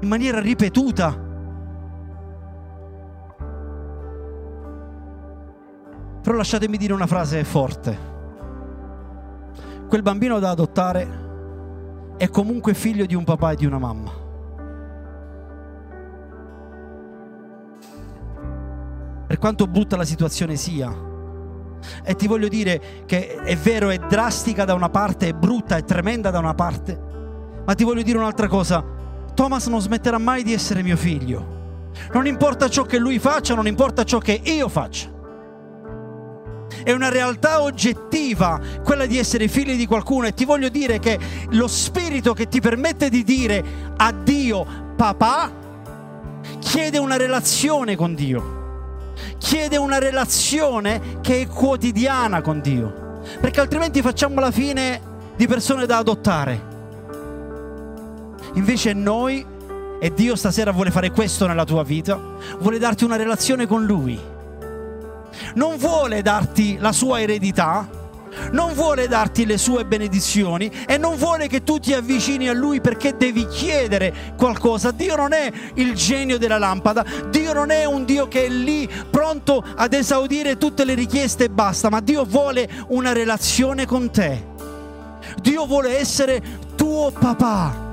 in 0.00 0.08
maniera 0.08 0.38
ripetuta. 0.40 1.26
Però 6.22 6.36
lasciatemi 6.36 6.76
dire 6.76 6.92
una 6.92 7.06
frase 7.06 7.42
forte. 7.44 8.16
Quel 9.88 10.02
bambino 10.02 10.38
da 10.38 10.50
adottare 10.50 11.26
è 12.18 12.28
comunque 12.28 12.74
figlio 12.74 13.06
di 13.06 13.14
un 13.14 13.24
papà 13.24 13.52
e 13.52 13.56
di 13.56 13.64
una 13.64 13.78
mamma. 13.78 14.27
Per 19.28 19.38
quanto 19.38 19.68
brutta 19.68 19.96
la 19.96 20.04
situazione 20.04 20.56
sia. 20.56 20.92
E 22.02 22.16
ti 22.16 22.26
voglio 22.26 22.48
dire 22.48 23.04
che 23.06 23.36
è 23.36 23.56
vero, 23.56 23.90
è 23.90 23.98
drastica 23.98 24.64
da 24.64 24.74
una 24.74 24.88
parte, 24.88 25.28
è 25.28 25.32
brutta, 25.32 25.76
è 25.76 25.84
tremenda 25.84 26.30
da 26.30 26.40
una 26.40 26.54
parte, 26.54 27.00
ma 27.64 27.74
ti 27.74 27.84
voglio 27.84 28.02
dire 28.02 28.18
un'altra 28.18 28.48
cosa. 28.48 28.84
Thomas 29.34 29.68
non 29.68 29.80
smetterà 29.80 30.18
mai 30.18 30.42
di 30.42 30.52
essere 30.52 30.82
mio 30.82 30.96
figlio. 30.96 31.92
Non 32.12 32.26
importa 32.26 32.68
ciò 32.68 32.82
che 32.82 32.98
lui 32.98 33.20
faccia, 33.20 33.54
non 33.54 33.68
importa 33.68 34.02
ciò 34.02 34.18
che 34.18 34.40
io 34.42 34.68
faccia 34.68 35.16
è 36.82 36.92
una 36.92 37.08
realtà 37.08 37.62
oggettiva 37.62 38.60
quella 38.84 39.06
di 39.06 39.18
essere 39.18 39.48
figli 39.48 39.76
di 39.76 39.86
qualcuno 39.86 40.26
e 40.26 40.34
ti 40.34 40.44
voglio 40.44 40.68
dire 40.68 40.98
che 40.98 41.18
lo 41.50 41.66
spirito 41.66 42.32
che 42.34 42.48
ti 42.48 42.60
permette 42.60 43.08
di 43.08 43.24
dire 43.24 43.64
a 43.96 44.12
Dio 44.12 44.66
papà 44.96 45.52
chiede 46.60 46.98
una 46.98 47.16
relazione 47.16 47.96
con 47.96 48.14
Dio. 48.14 48.57
Chiede 49.38 49.76
una 49.76 49.98
relazione 49.98 51.18
che 51.20 51.42
è 51.42 51.46
quotidiana 51.46 52.40
con 52.40 52.60
Dio. 52.60 53.20
Perché 53.40 53.60
altrimenti 53.60 54.02
facciamo 54.02 54.40
la 54.40 54.50
fine 54.50 55.00
di 55.36 55.46
persone 55.46 55.86
da 55.86 55.98
adottare. 55.98 56.76
Invece 58.54 58.92
noi, 58.92 59.44
e 60.00 60.14
Dio 60.14 60.36
stasera 60.36 60.72
vuole 60.72 60.90
fare 60.90 61.10
questo 61.10 61.46
nella 61.46 61.64
tua 61.64 61.82
vita, 61.82 62.18
vuole 62.58 62.78
darti 62.78 63.04
una 63.04 63.16
relazione 63.16 63.66
con 63.66 63.84
Lui 63.84 64.36
non 65.54 65.76
vuole 65.76 66.22
darti 66.22 66.78
la 66.78 66.92
sua 66.92 67.20
eredità, 67.20 67.88
non 68.52 68.72
vuole 68.74 69.08
darti 69.08 69.46
le 69.46 69.58
sue 69.58 69.84
benedizioni 69.84 70.70
e 70.86 70.98
non 70.98 71.16
vuole 71.16 71.48
che 71.48 71.62
tu 71.62 71.78
ti 71.78 71.92
avvicini 71.92 72.48
a 72.48 72.52
lui 72.52 72.80
perché 72.80 73.16
devi 73.16 73.46
chiedere 73.46 74.34
qualcosa. 74.36 74.90
Dio 74.90 75.16
non 75.16 75.32
è 75.32 75.50
il 75.74 75.94
genio 75.94 76.38
della 76.38 76.58
lampada, 76.58 77.04
Dio 77.30 77.52
non 77.52 77.70
è 77.70 77.84
un 77.84 78.04
Dio 78.04 78.28
che 78.28 78.46
è 78.46 78.48
lì 78.48 78.88
pronto 79.10 79.64
ad 79.76 79.92
esaudire 79.92 80.56
tutte 80.56 80.84
le 80.84 80.94
richieste 80.94 81.44
e 81.44 81.50
basta, 81.50 81.90
ma 81.90 82.00
Dio 82.00 82.24
vuole 82.24 82.68
una 82.88 83.12
relazione 83.12 83.86
con 83.86 84.10
te. 84.10 84.44
Dio 85.40 85.66
vuole 85.66 85.98
essere 85.98 86.42
tuo 86.74 87.10
papà. 87.10 87.86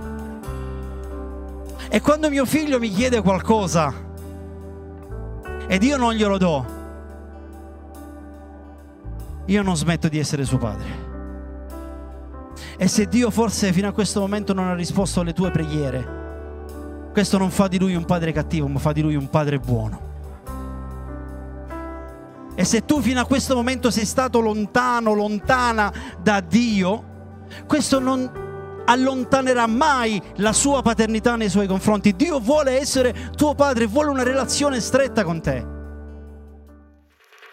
E 1.90 2.02
quando 2.02 2.30
mio 2.30 2.46
figlio 2.46 2.80
mi 2.80 2.90
chiede 2.90 3.22
qualcosa 3.22 3.94
ed 5.68 5.84
io 5.84 5.98
non 5.98 6.14
glielo 6.14 6.38
do, 6.38 6.75
io 9.46 9.62
non 9.62 9.76
smetto 9.76 10.08
di 10.08 10.20
essere 10.20 10.46
suo 10.46 10.58
padre. 10.58 11.14
E 12.78 12.88
se 12.88 13.08
Dio 13.08 13.30
forse 13.32 13.72
fino 13.72 13.88
a 13.88 13.92
questo 13.92 14.20
momento 14.20 14.54
non 14.54 14.68
ha 14.68 14.74
risposto 14.74 15.22
alle 15.22 15.34
tue 15.34 15.52
preghiere, 15.52 16.24
questo 17.14 17.38
non 17.38 17.50
fa 17.50 17.68
di 17.68 17.80
lui 17.80 17.96
un 17.96 18.06
padre 18.06 18.32
cattivo, 18.32 18.68
ma 18.68 18.80
fa 18.80 18.92
di 18.92 19.02
lui 19.02 19.16
un 19.16 19.30
padre 19.30 19.60
buono. 19.60 20.14
E 22.56 22.64
se 22.64 22.86
tu 22.86 23.02
fino 23.02 23.20
a 23.20 23.26
questo 23.26 23.56
momento 23.56 23.92
sei 23.92 24.06
stato 24.06 24.40
lontano, 24.40 25.14
lontana 25.14 25.94
da 26.22 26.42
Dio, 26.42 27.04
questo 27.68 28.00
non 28.00 28.44
allontanerà 28.86 29.68
mai 29.68 30.22
la 30.36 30.54
sua 30.54 30.82
paternità 30.82 31.36
nei 31.36 31.50
suoi 31.50 31.68
confronti. 31.68 32.16
Dio 32.16 32.40
vuole 32.40 32.80
essere 32.80 33.32
tuo 33.36 33.56
padre, 33.56 33.88
vuole 33.88 34.10
una 34.10 34.24
relazione 34.24 34.80
stretta 34.80 35.24
con 35.24 35.42
te. 35.42 35.75